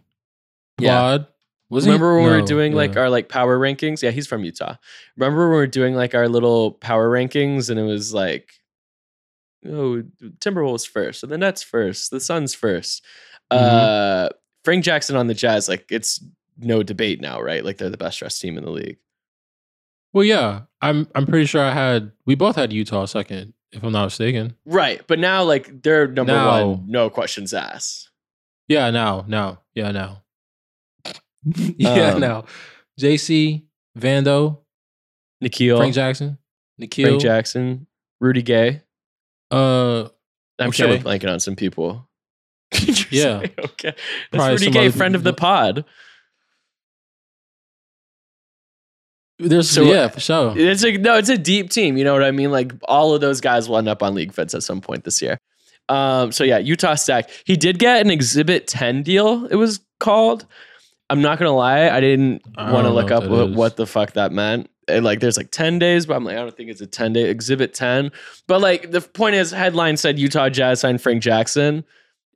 Yeah. 0.78 0.90
Quad. 0.90 1.26
Was 1.70 1.84
he? 1.84 1.90
Remember 1.90 2.14
when 2.16 2.24
we 2.24 2.30
were 2.30 2.40
No, 2.40 2.46
doing 2.46 2.74
like 2.74 2.96
our 2.96 3.08
like 3.08 3.28
power 3.28 3.58
rankings? 3.58 4.02
Yeah, 4.02 4.10
he's 4.10 4.26
from 4.26 4.44
Utah. 4.44 4.76
Remember 5.16 5.46
when 5.48 5.50
we 5.52 5.56
were 5.56 5.66
doing 5.66 5.94
like 5.96 6.14
our 6.14 6.28
little 6.28 6.72
power 6.72 7.08
rankings 7.10 7.70
and 7.70 7.80
it 7.80 7.84
was 7.84 8.12
like, 8.12 8.52
oh, 9.66 10.02
Timberwolves 10.40 10.86
first, 10.88 11.22
and 11.22 11.32
the 11.32 11.38
Nets 11.38 11.62
first, 11.62 12.10
the 12.10 12.20
Suns 12.20 12.54
1st 12.54 13.00
Mm-hmm. 13.52 13.64
Uh, 13.64 14.28
Frank 14.64 14.84
Jackson 14.84 15.16
on 15.16 15.26
the 15.26 15.34
Jazz, 15.34 15.68
like 15.68 15.84
it's 15.90 16.24
no 16.56 16.82
debate 16.82 17.20
now, 17.20 17.40
right? 17.40 17.64
Like 17.64 17.76
they're 17.76 17.90
the 17.90 17.98
best 17.98 18.18
dressed 18.18 18.40
team 18.40 18.56
in 18.56 18.64
the 18.64 18.70
league. 18.70 18.96
Well, 20.12 20.24
yeah. 20.24 20.62
I'm. 20.80 21.08
I'm 21.14 21.26
pretty 21.26 21.46
sure 21.46 21.62
I 21.62 21.72
had. 21.72 22.12
We 22.24 22.34
both 22.36 22.56
had 22.56 22.72
Utah 22.72 23.04
second, 23.04 23.52
if 23.72 23.82
I'm 23.82 23.92
not 23.92 24.04
mistaken. 24.04 24.56
Right, 24.64 25.02
but 25.06 25.18
now 25.18 25.42
like 25.42 25.82
they're 25.82 26.06
number 26.08 26.32
Now- 26.32 26.66
one, 26.68 26.84
no 26.86 27.10
questions 27.10 27.52
asked. 27.52 28.10
Yeah. 28.68 28.90
Now. 28.90 29.24
Now. 29.28 29.60
Yeah. 29.74 29.90
Now. 29.90 30.22
yeah. 31.44 32.12
Um, 32.12 32.20
now. 32.20 32.44
JC 32.98 33.64
Vando, 33.98 34.60
Nickeil, 35.42 35.76
Frank 35.78 35.94
Jackson, 35.94 36.38
Nickeil. 36.80 37.02
Frank 37.08 37.22
Jackson, 37.22 37.86
Rudy 38.20 38.42
Gay. 38.42 38.82
Uh, 39.50 40.08
I'm 40.58 40.70
sure 40.70 40.88
we're 40.88 40.98
blanking 40.98 41.32
on 41.32 41.40
some 41.40 41.56
people. 41.56 42.08
Yeah. 43.10 43.46
okay. 43.58 43.94
That's 44.32 44.62
Rudy 44.62 44.70
Gay, 44.70 44.90
friend 44.90 45.14
of 45.14 45.22
the 45.22 45.32
pod. 45.32 45.84
there's 49.38 49.70
So, 49.70 49.82
yeah 49.84 50.08
for 50.08 50.20
sure. 50.20 50.54
It's 50.56 50.84
a 50.84 50.96
no, 50.96 51.16
it's 51.16 51.28
a 51.28 51.38
deep 51.38 51.70
team. 51.70 51.96
You 51.96 52.04
know 52.04 52.12
what 52.12 52.24
I 52.24 52.30
mean? 52.30 52.50
Like 52.50 52.72
all 52.84 53.14
of 53.14 53.20
those 53.20 53.40
guys 53.40 53.68
will 53.68 53.78
end 53.78 53.88
up 53.88 54.02
on 54.02 54.14
league 54.14 54.32
fits 54.32 54.54
at 54.54 54.62
some 54.62 54.80
point 54.80 55.04
this 55.04 55.22
year. 55.22 55.38
Um, 55.88 56.32
so 56.32 56.44
yeah, 56.44 56.58
Utah 56.58 56.94
stack. 56.94 57.30
He 57.44 57.56
did 57.56 57.78
get 57.78 58.00
an 58.00 58.10
exhibit 58.10 58.66
10 58.66 59.02
deal, 59.02 59.46
it 59.46 59.56
was 59.56 59.80
called. 60.00 60.46
I'm 61.10 61.20
not 61.20 61.38
gonna 61.38 61.54
lie, 61.54 61.90
I 61.90 62.00
didn't 62.00 62.42
want 62.56 62.86
to 62.86 62.90
look 62.90 63.10
know 63.10 63.18
up 63.18 63.28
what 63.28 63.48
what, 63.48 63.50
what 63.50 63.76
the 63.76 63.86
fuck 63.86 64.12
that 64.12 64.32
meant. 64.32 64.70
And 64.88 65.04
like 65.04 65.20
there's 65.20 65.36
like 65.36 65.50
10 65.50 65.78
days, 65.78 66.06
but 66.06 66.14
I'm 66.16 66.24
like, 66.24 66.36
I 66.36 66.40
don't 66.40 66.56
think 66.56 66.70
it's 66.70 66.80
a 66.80 66.86
10 66.86 67.12
day 67.14 67.30
exhibit 67.30 67.74
10. 67.74 68.12
But 68.46 68.60
like 68.60 68.90
the 68.90 69.00
point 69.00 69.34
is, 69.34 69.50
headline 69.50 69.96
said 69.96 70.18
Utah 70.18 70.48
Jazz 70.48 70.80
signed 70.80 71.00
Frank 71.00 71.22
Jackson. 71.22 71.84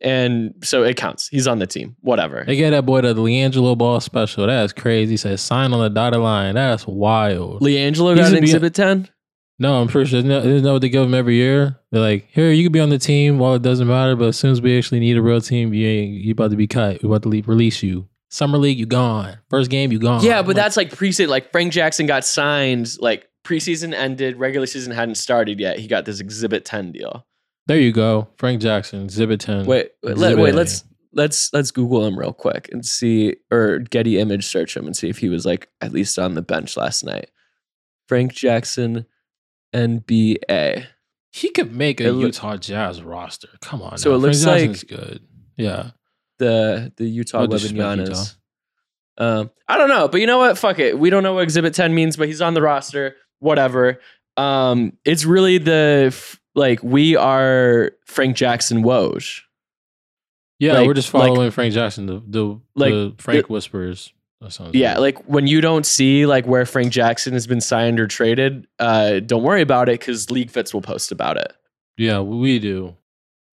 And 0.00 0.54
so 0.62 0.84
it 0.84 0.96
counts. 0.96 1.28
He's 1.28 1.48
on 1.48 1.58
the 1.58 1.66
team. 1.66 1.96
Whatever. 2.00 2.44
They 2.46 2.56
get 2.56 2.70
that 2.70 2.86
boy 2.86 3.00
the 3.00 3.14
LiAngelo 3.14 3.76
Ball 3.76 4.00
special. 4.00 4.46
That's 4.46 4.72
crazy. 4.72 5.12
He 5.12 5.16
said 5.16 5.40
sign 5.40 5.72
on 5.72 5.80
the 5.80 5.90
dotted 5.90 6.20
line. 6.20 6.54
That's 6.54 6.86
wild. 6.86 7.62
Leangelo 7.62 8.16
got 8.16 8.28
an 8.28 8.34
be- 8.34 8.38
exhibit 8.38 8.74
10. 8.74 9.08
No, 9.60 9.80
I'm 9.80 9.88
pretty 9.88 10.08
sure. 10.08 10.18
Isn't 10.18 10.30
that, 10.30 10.46
isn't 10.46 10.62
that 10.62 10.72
what 10.72 10.82
they 10.82 10.88
give 10.88 11.04
him 11.04 11.14
every 11.14 11.34
year? 11.34 11.80
They're 11.90 12.00
like, 12.00 12.28
here, 12.30 12.52
you 12.52 12.64
can 12.64 12.72
be 12.72 12.78
on 12.80 12.90
the 12.90 12.98
team 12.98 13.38
while 13.38 13.54
it 13.54 13.62
doesn't 13.62 13.88
matter, 13.88 14.14
but 14.14 14.28
as 14.28 14.38
soon 14.38 14.52
as 14.52 14.62
we 14.62 14.78
actually 14.78 15.00
need 15.00 15.16
a 15.16 15.22
real 15.22 15.40
team, 15.40 15.74
you 15.74 15.86
ain't 15.86 16.12
you 16.12 16.30
about 16.30 16.50
to 16.50 16.56
be 16.56 16.68
cut. 16.68 17.02
We 17.02 17.08
about 17.08 17.22
to 17.22 17.28
leave, 17.28 17.48
release 17.48 17.82
you. 17.82 18.08
Summer 18.30 18.58
league, 18.58 18.78
you 18.78 18.86
gone. 18.86 19.38
First 19.48 19.70
game, 19.70 19.90
you 19.90 19.98
gone. 19.98 20.22
Yeah, 20.22 20.42
but 20.42 20.48
Like, 20.48 20.56
that's 20.56 20.76
like 20.76 20.90
preseason. 20.90 21.28
Like 21.28 21.50
Frank 21.50 21.72
Jackson 21.72 22.06
got 22.06 22.24
signed. 22.24 22.96
Like 23.00 23.26
preseason 23.44 23.94
ended, 23.94 24.36
regular 24.36 24.66
season 24.66 24.92
hadn't 24.92 25.14
started 25.14 25.58
yet. 25.58 25.78
He 25.78 25.88
got 25.88 26.04
this 26.04 26.20
Exhibit 26.20 26.64
Ten 26.66 26.92
deal. 26.92 27.26
there 27.66 27.78
you 27.78 27.92
go. 27.92 28.28
Frank 28.36 28.60
Jackson, 28.60 29.04
Exhibit 29.04 29.40
Ten. 29.40 29.64
Wait, 29.64 29.92
wait, 30.02 30.18
let, 30.18 30.36
wait. 30.36 30.54
Let's 30.54 30.84
let's 31.14 31.50
let's 31.54 31.70
Google 31.70 32.04
him 32.04 32.18
real 32.18 32.34
quick 32.34 32.68
and 32.70 32.84
see, 32.84 33.36
or 33.50 33.78
Getty 33.78 34.18
Image 34.18 34.44
search 34.46 34.76
him 34.76 34.84
and 34.86 34.94
see 34.96 35.08
if 35.08 35.18
he 35.18 35.30
was 35.30 35.46
like 35.46 35.68
at 35.80 35.92
least 35.92 36.18
on 36.18 36.34
the 36.34 36.42
bench 36.42 36.76
last 36.76 37.04
night. 37.04 37.30
Frank 38.08 38.34
Jackson, 38.34 39.06
NBA. 39.74 40.86
he 41.30 41.50
could 41.50 41.72
make 41.72 42.00
a 42.00 42.08
It 42.08 42.14
Utah 42.16 42.56
Jazz 42.56 43.02
roster. 43.02 43.48
Come 43.60 43.82
on. 43.82 43.98
So 43.98 44.10
now. 44.10 44.16
it 44.16 44.18
looks 44.18 44.42
Frank 44.44 44.60
like- 44.60 44.70
Jackson's 44.70 44.84
good. 45.00 45.20
Yeah. 45.56 45.90
The 46.38 46.92
the 46.96 47.04
Utah 47.06 47.38
No 47.38 47.48
Web 47.48 47.60
and 47.62 48.04
disrespect, 48.06 48.36
Um, 49.18 49.50
I 49.68 49.76
don't 49.78 49.88
know, 49.88 50.08
but 50.08 50.20
you 50.20 50.26
know 50.26 50.38
what? 50.38 50.56
Fuck 50.58 50.78
it. 50.78 50.98
We 50.98 51.10
don't 51.10 51.22
know 51.22 51.34
what 51.34 51.42
Exhibit 51.42 51.74
Ten 51.74 51.94
means, 51.94 52.16
but 52.16 52.28
he's 52.28 52.40
on 52.40 52.54
the 52.54 52.62
roster. 52.62 53.16
Whatever. 53.40 54.00
Um, 54.36 54.92
it's 55.04 55.24
really 55.24 55.58
the 55.58 56.14
like 56.54 56.82
we 56.82 57.16
are 57.16 57.92
Frank 58.06 58.36
Jackson 58.36 58.82
Woj. 58.82 59.40
Yeah, 60.58 60.74
Like- 60.74 60.86
we're 60.88 60.94
just 60.94 61.12
like- 61.14 61.28
following 61.28 61.50
Frank 61.50 61.74
Jackson, 61.74 62.06
the 62.06 62.22
the, 62.26 62.60
Like, 62.74 62.92
the 62.92 63.14
Frank 63.18 63.48
whispers. 63.50 64.12
Yeah, 64.72 64.94
good. 64.94 65.00
like 65.00 65.24
when 65.28 65.48
you 65.48 65.60
don't 65.60 65.84
see 65.84 66.24
like 66.26 66.46
where 66.46 66.64
Frank 66.64 66.92
Jackson 66.92 67.32
has 67.32 67.48
been 67.48 67.60
signed 67.60 67.98
or 67.98 68.06
traded, 68.06 68.68
uh, 68.78 69.18
don't 69.18 69.42
worry 69.42 69.62
about 69.62 69.88
it 69.88 69.98
because 69.98 70.30
League 70.30 70.50
Fits 70.52 70.72
will 70.72 70.80
post 70.82 71.10
about 71.10 71.36
it. 71.36 71.52
yeah, 71.96 72.20
we 72.20 72.60
do. 72.60 72.94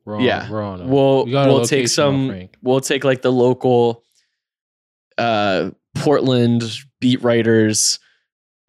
We're 0.06 0.16
on, 0.18 0.22
Yeah. 0.24 0.50
we're 0.50 0.62
on. 0.64 0.82
it. 0.82 0.88
We'll 0.88 1.26
we 1.26 1.32
we'll 1.34 1.66
take 1.66 1.88
some. 1.88 2.48
We'll 2.62 2.80
take 2.80 3.04
like 3.04 3.22
the 3.24 3.32
local, 3.32 4.04
uh, 5.18 5.72
Portland 5.96 6.64
beat 7.00 7.22
writers, 7.24 8.00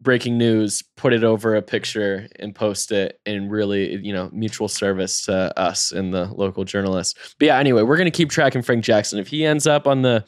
breaking 0.01 0.37
news, 0.37 0.83
put 0.95 1.13
it 1.13 1.23
over 1.23 1.55
a 1.55 1.61
picture 1.61 2.27
and 2.39 2.55
post 2.55 2.91
it, 2.91 3.19
and 3.25 3.51
really 3.51 3.95
you 3.97 4.13
know 4.13 4.29
mutual 4.33 4.67
service 4.67 5.23
to 5.25 5.57
us 5.59 5.91
and 5.91 6.13
the 6.13 6.25
local 6.25 6.63
journalists. 6.63 7.35
But 7.39 7.47
yeah, 7.47 7.57
anyway, 7.59 7.83
we're 7.83 7.97
gonna 7.97 8.11
keep 8.11 8.29
tracking 8.29 8.61
Frank 8.61 8.83
Jackson. 8.83 9.19
If 9.19 9.27
he 9.27 9.45
ends 9.45 9.67
up 9.67 9.87
on 9.87 10.01
the 10.01 10.25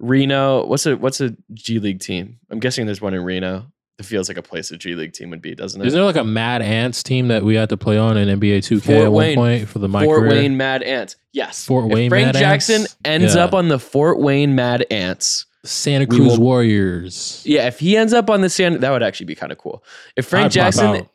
Reno, 0.00 0.64
what's 0.66 0.86
a 0.86 0.96
what's 0.96 1.20
a 1.20 1.36
G 1.54 1.78
League 1.78 2.00
team? 2.00 2.38
I'm 2.50 2.60
guessing 2.60 2.86
there's 2.86 3.00
one 3.00 3.14
in 3.14 3.22
Reno. 3.22 3.70
It 3.98 4.04
feels 4.06 4.28
like 4.28 4.36
a 4.38 4.42
place 4.42 4.70
a 4.70 4.76
G 4.76 4.94
League 4.94 5.12
team 5.12 5.30
would 5.30 5.42
be, 5.42 5.56
doesn't 5.56 5.80
it? 5.80 5.86
Isn't 5.86 5.96
there 5.98 6.04
like 6.06 6.14
a 6.16 6.22
Mad 6.22 6.62
Ants 6.62 7.02
team 7.02 7.28
that 7.28 7.42
we 7.42 7.56
had 7.56 7.68
to 7.70 7.76
play 7.76 7.98
on 7.98 8.16
in 8.16 8.28
NBA 8.40 8.58
2K 8.58 8.82
Fort 8.82 8.98
at 9.04 9.12
one 9.12 9.34
point 9.34 9.68
for 9.68 9.80
the 9.80 9.88
my 9.88 10.04
Fort 10.04 10.20
career? 10.20 10.30
Wayne 10.30 10.56
Mad 10.56 10.84
Ants. 10.84 11.16
Yes. 11.32 11.64
Fort 11.64 11.86
If 11.86 11.92
Wayne 11.92 12.08
Frank 12.10 12.26
Mad 12.26 12.36
Jackson 12.36 12.82
Ants? 12.82 12.96
ends 13.04 13.34
Yeah. 13.34 13.44
up 13.44 13.54
on 13.54 13.66
the 13.68 13.78
Fort 13.80 14.20
Wayne 14.20 14.54
Mad 14.54 14.86
Ants. 14.90 15.46
Santa 15.64 16.06
Cruz 16.06 16.20
will- 16.20 16.38
Warriors. 16.38 17.42
Yeah, 17.44 17.66
if 17.66 17.80
he 17.80 17.96
ends 17.96 18.12
up 18.12 18.30
on 18.30 18.40
the 18.40 18.48
San, 18.48 18.78
that 18.78 18.90
would 18.90 19.02
actually 19.02 19.26
be 19.26 19.34
kind 19.34 19.50
of 19.50 19.58
cool. 19.58 19.82
If 20.16 20.26
Frank 20.26 20.46
I'd 20.46 20.52
Jackson, 20.52 21.08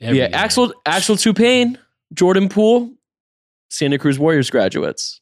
yeah, 0.00 0.12
game. 0.12 0.30
Axel 0.34 0.74
Axel 0.84 1.14
Toupane, 1.14 1.78
Jordan 2.12 2.48
Poole, 2.48 2.92
Santa 3.70 3.98
Cruz 3.98 4.18
Warriors 4.18 4.50
graduates. 4.50 5.20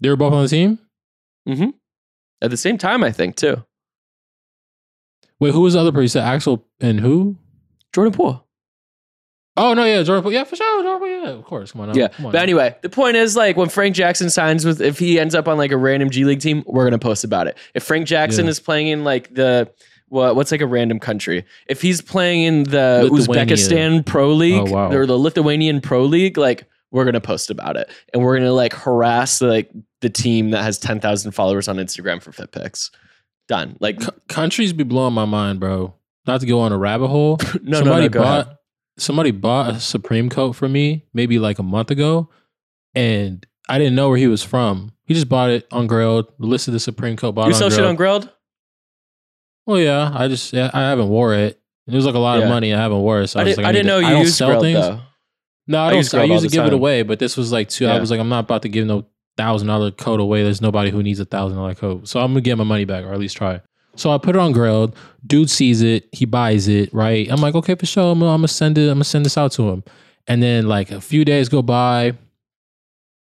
They 0.00 0.08
were 0.08 0.16
both 0.16 0.32
on 0.32 0.44
the 0.44 0.48
team. 0.48 0.78
Mm-hmm. 1.48 1.70
At 2.40 2.50
the 2.52 2.56
same 2.56 2.78
time, 2.78 3.02
I 3.02 3.10
think 3.10 3.34
too. 3.34 3.64
Wait, 5.40 5.52
who 5.52 5.60
was 5.60 5.74
the 5.74 5.80
other 5.80 5.92
person? 5.92 6.02
You 6.02 6.08
said 6.08 6.24
Axel 6.24 6.66
and 6.80 7.00
who? 7.00 7.36
Jordan 7.92 8.12
Poole. 8.12 8.44
Oh 9.56 9.74
no, 9.74 9.84
yeah, 9.84 10.02
Jordan. 10.02 10.22
Poole. 10.22 10.32
Yeah, 10.32 10.44
for 10.44 10.56
sure, 10.56 10.82
Jordan. 10.82 11.00
Poole, 11.00 11.08
Yeah, 11.24 11.30
of 11.38 11.44
course. 11.44 11.72
Come 11.72 11.80
on, 11.82 11.88
now. 11.88 11.94
Yeah, 11.94 12.08
Come 12.08 12.26
on 12.26 12.32
but 12.32 12.38
now. 12.38 12.42
anyway, 12.42 12.76
the 12.82 12.88
point 12.88 13.16
is 13.16 13.36
like 13.36 13.56
when 13.56 13.68
Frank 13.68 13.94
Jackson 13.96 14.30
signs 14.30 14.64
with, 14.64 14.80
if 14.80 14.98
he 14.98 15.18
ends 15.18 15.34
up 15.34 15.48
on 15.48 15.58
like 15.58 15.72
a 15.72 15.76
random 15.76 16.10
G 16.10 16.24
League 16.24 16.40
team, 16.40 16.62
we're 16.66 16.84
gonna 16.84 16.98
post 16.98 17.24
about 17.24 17.46
it. 17.48 17.56
If 17.74 17.82
Frank 17.82 18.06
Jackson 18.06 18.44
Yeah. 18.44 18.50
is 18.50 18.60
playing 18.60 18.86
in 18.88 19.04
like 19.04 19.34
the 19.34 19.70
what, 20.10 20.36
what's 20.36 20.52
like 20.52 20.60
a 20.60 20.66
random 20.66 20.98
country, 21.00 21.44
if 21.68 21.82
he's 21.82 22.00
playing 22.00 22.42
in 22.44 22.62
the. 22.64 23.08
Uzbekistan 23.12 24.06
Pro 24.06 24.32
League 24.32 24.68
Oh, 24.68 24.72
wow. 24.72 24.90
or 24.92 25.06
the 25.06 25.18
Lithuanian 25.18 25.80
Pro 25.80 26.04
League, 26.04 26.38
like 26.38 26.64
we're 26.92 27.04
gonna 27.04 27.20
post 27.20 27.50
about 27.50 27.76
it, 27.76 27.90
and 28.14 28.22
we're 28.22 28.38
gonna 28.38 28.52
like 28.52 28.72
harass 28.72 29.40
like 29.42 29.70
the 30.00 30.08
team 30.08 30.50
that 30.50 30.62
has 30.62 30.78
ten 30.78 31.00
thousand 31.00 31.32
followers 31.32 31.66
on 31.68 31.76
Instagram 31.76 32.22
for 32.22 32.30
fit 32.32 32.52
pics. 32.52 32.90
Done. 33.48 33.76
Like 33.80 34.00
C- 34.02 34.08
countries 34.28 34.72
be 34.72 34.84
blowing 34.84 35.14
my 35.14 35.24
mind, 35.24 35.58
bro. 35.60 35.94
Not 36.26 36.40
to 36.42 36.46
go 36.46 36.60
on 36.60 36.72
a 36.72 36.78
rabbit 36.78 37.08
hole. 37.08 37.38
no, 37.54 37.60
no, 37.62 37.78
somebody 37.78 38.02
no, 38.02 38.08
go 38.10 38.20
bought 38.22 38.40
ahead. 38.46 38.56
somebody 38.98 39.30
bought 39.30 39.74
a 39.74 39.80
Supreme 39.80 40.28
coat 40.28 40.52
for 40.52 40.68
me 40.68 41.06
maybe 41.14 41.38
like 41.38 41.58
a 41.58 41.62
month 41.62 41.90
ago, 41.90 42.28
and 42.94 43.44
I 43.68 43.78
didn't 43.78 43.94
know 43.94 44.08
where 44.10 44.18
he 44.18 44.26
was 44.26 44.42
from. 44.42 44.92
He 45.06 45.14
just 45.14 45.28
bought 45.28 45.48
it 45.50 45.66
on 45.72 45.88
Grailed, 45.88 46.26
listed 46.38 46.74
the 46.74 46.80
Supreme 46.80 47.16
coat. 47.16 47.32
Bought 47.32 47.48
You 47.48 47.54
sell 47.54 47.70
shit 47.70 47.84
on 47.84 47.96
Grailed? 47.96 48.30
Well, 49.66 49.78
yeah, 49.78 50.10
I 50.14 50.28
just 50.28 50.52
yeah, 50.52 50.70
I 50.72 50.80
haven't 50.82 51.08
wore 51.08 51.34
it. 51.34 51.60
It 51.86 51.94
was 51.94 52.04
like 52.04 52.14
a 52.14 52.18
lot 52.18 52.38
Yeah. 52.38 52.44
of 52.44 52.50
money. 52.50 52.74
I 52.74 52.78
haven't 52.80 53.00
wore 53.00 53.22
it. 53.22 53.28
So 53.28 53.38
I, 53.38 53.42
I, 53.42 53.44
did, 53.46 53.56
like, 53.56 53.66
I 53.66 53.72
didn't 53.72 53.86
know 53.86 54.00
to- 54.00 54.06
you 54.06 54.14
I 54.16 54.20
used 54.20 54.34
sell 54.36 54.50
Grailed 54.50 54.60
things. 54.60 54.78
though. 54.80 55.00
No, 55.66 55.78
I 55.78 55.86
I 55.86 55.90
don't. 55.90 55.96
use 55.98 56.12
I, 56.14 56.18
Grailed 56.18 56.28
usually 56.28 56.48
the 56.48 56.56
give 56.56 56.66
it 56.66 56.72
away, 56.74 57.02
but 57.02 57.18
this 57.18 57.36
was 57.36 57.50
like 57.52 57.68
two. 57.70 57.86
I 57.86 57.98
was 57.98 58.10
like, 58.10 58.20
I'm 58.20 58.28
not 58.28 58.40
about 58.44 58.62
to 58.62 58.68
give 58.68 58.86
no 58.86 59.06
thousand 59.38 59.68
dollar 59.68 59.90
coat 59.90 60.20
away. 60.20 60.42
There's 60.42 60.60
nobody 60.60 60.90
who 60.90 61.02
needs 61.02 61.20
a 61.20 61.24
thousand 61.24 61.56
dollar 61.56 61.74
coat, 61.74 62.06
so 62.08 62.20
I'm 62.20 62.32
gonna 62.32 62.42
get 62.42 62.58
my 62.58 62.64
money 62.64 62.84
back 62.84 63.04
or 63.04 63.12
at 63.14 63.18
least 63.18 63.36
try. 63.38 63.60
So 63.96 64.10
I 64.10 64.18
put 64.18 64.36
it 64.36 64.38
on 64.38 64.52
Grailed. 64.52 64.94
Dude 65.26 65.48
sees 65.50 65.80
it. 65.82 66.08
He 66.12 66.24
buys 66.26 66.68
it. 66.68 66.92
Right. 66.92 67.26
I'm 67.30 67.40
like, 67.40 67.54
okay, 67.54 67.74
for 67.74 67.86
sure. 67.86 68.12
I'm, 68.12 68.18
gonna- 68.20 68.32
I'm 68.32 68.38
gonna 68.40 68.48
send 68.48 68.76
it. 68.78 68.82
I'm 68.90 68.96
gonna 68.96 69.04
send 69.04 69.24
this 69.24 69.38
out 69.38 69.52
to 69.52 69.70
him. 69.70 69.82
And 70.26 70.42
then 70.42 70.68
like 70.68 70.90
a 70.90 71.00
few 71.00 71.24
days 71.24 71.48
go 71.48 71.62
by. 71.62 72.12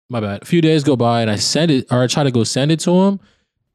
My 0.09 0.19
bad. 0.19 0.43
A 0.43 0.45
few 0.45 0.61
days 0.61 0.83
go 0.83 0.95
by, 0.95 1.21
and 1.21 1.31
I 1.31 1.37
send 1.37 1.71
it, 1.71 1.87
or 1.91 2.03
I 2.03 2.07
try 2.07 2.23
to 2.23 2.31
go 2.31 2.43
send 2.43 2.69
it 2.71 2.81
to 2.81 2.91
him, 2.91 3.19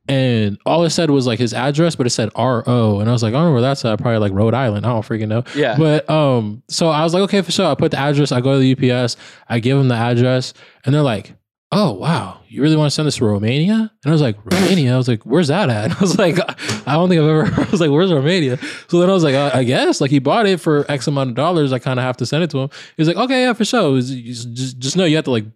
and 0.06 0.58
all 0.66 0.84
it 0.84 0.90
said 0.90 1.08
was 1.10 1.26
like 1.26 1.38
his 1.38 1.54
address, 1.54 1.96
but 1.96 2.06
it 2.06 2.10
said 2.10 2.28
R 2.34 2.62
O, 2.66 3.00
and 3.00 3.08
I 3.08 3.12
was 3.12 3.22
like, 3.22 3.32
I 3.32 3.38
don't 3.38 3.46
know 3.46 3.52
where 3.52 3.62
that's 3.62 3.84
at. 3.86 3.98
Probably 3.98 4.18
like 4.18 4.32
Rhode 4.32 4.52
Island. 4.54 4.84
I 4.84 4.90
don't 4.90 5.02
freaking 5.02 5.28
know. 5.28 5.44
Yeah. 5.54 5.76
But 5.78 6.08
um, 6.10 6.62
so 6.68 6.88
I 6.90 7.02
was 7.04 7.14
like, 7.14 7.22
okay, 7.24 7.40
for 7.40 7.52
sure. 7.52 7.66
I 7.66 7.74
put 7.74 7.90
the 7.90 7.98
address. 7.98 8.32
I 8.32 8.40
go 8.42 8.60
to 8.60 8.74
the 8.74 8.92
UPS. 8.92 9.16
I 9.48 9.58
give 9.60 9.78
them 9.78 9.88
the 9.88 9.94
address, 9.94 10.52
and 10.84 10.94
they're 10.94 11.02
like, 11.02 11.34
"Oh 11.72 11.92
wow, 11.92 12.40
you 12.48 12.62
really 12.62 12.76
want 12.76 12.86
to 12.86 12.94
send 12.94 13.06
this 13.06 13.16
to 13.16 13.24
Romania?" 13.24 13.74
And 13.74 13.90
I 14.06 14.10
was 14.10 14.20
like, 14.20 14.36
"Romania." 14.44 14.94
I 14.94 14.96
was 14.96 15.08
like, 15.08 15.22
"Where's 15.24 15.48
that 15.48 15.68
at?" 15.68 15.92
I 15.96 16.00
was 16.00 16.18
like, 16.18 16.38
"I 16.86 16.92
don't 16.94 17.08
think 17.08 17.20
I've 17.20 17.28
ever." 17.28 17.44
I 17.62 17.70
was 17.70 17.80
like, 17.80 17.90
"Where's 17.90 18.12
Romania?" 18.12 18.58
So 18.88 19.00
then 19.00 19.10
I 19.10 19.12
was 19.12 19.24
like, 19.24 19.34
uh, 19.34 19.50
"I 19.52 19.64
guess." 19.64 20.00
Like 20.00 20.10
he 20.10 20.18
bought 20.18 20.46
it 20.46 20.60
for 20.60 20.90
X 20.90 21.06
amount 21.06 21.30
of 21.30 21.36
dollars. 21.36 21.72
I 21.72 21.78
kind 21.78 21.98
of 21.98 22.04
have 22.04 22.16
to 22.18 22.26
send 22.26 22.44
it 22.44 22.50
to 22.50 22.58
him. 22.58 22.70
He's 22.96 23.08
like, 23.08 23.16
"Okay, 23.16 23.42
yeah, 23.42 23.52
for 23.52 23.64
sure." 23.64 24.00
Just, 24.00 24.52
just 24.54 24.96
know 24.96 25.04
you 25.04 25.16
have 25.16 25.24
to 25.26 25.30
like 25.30 25.46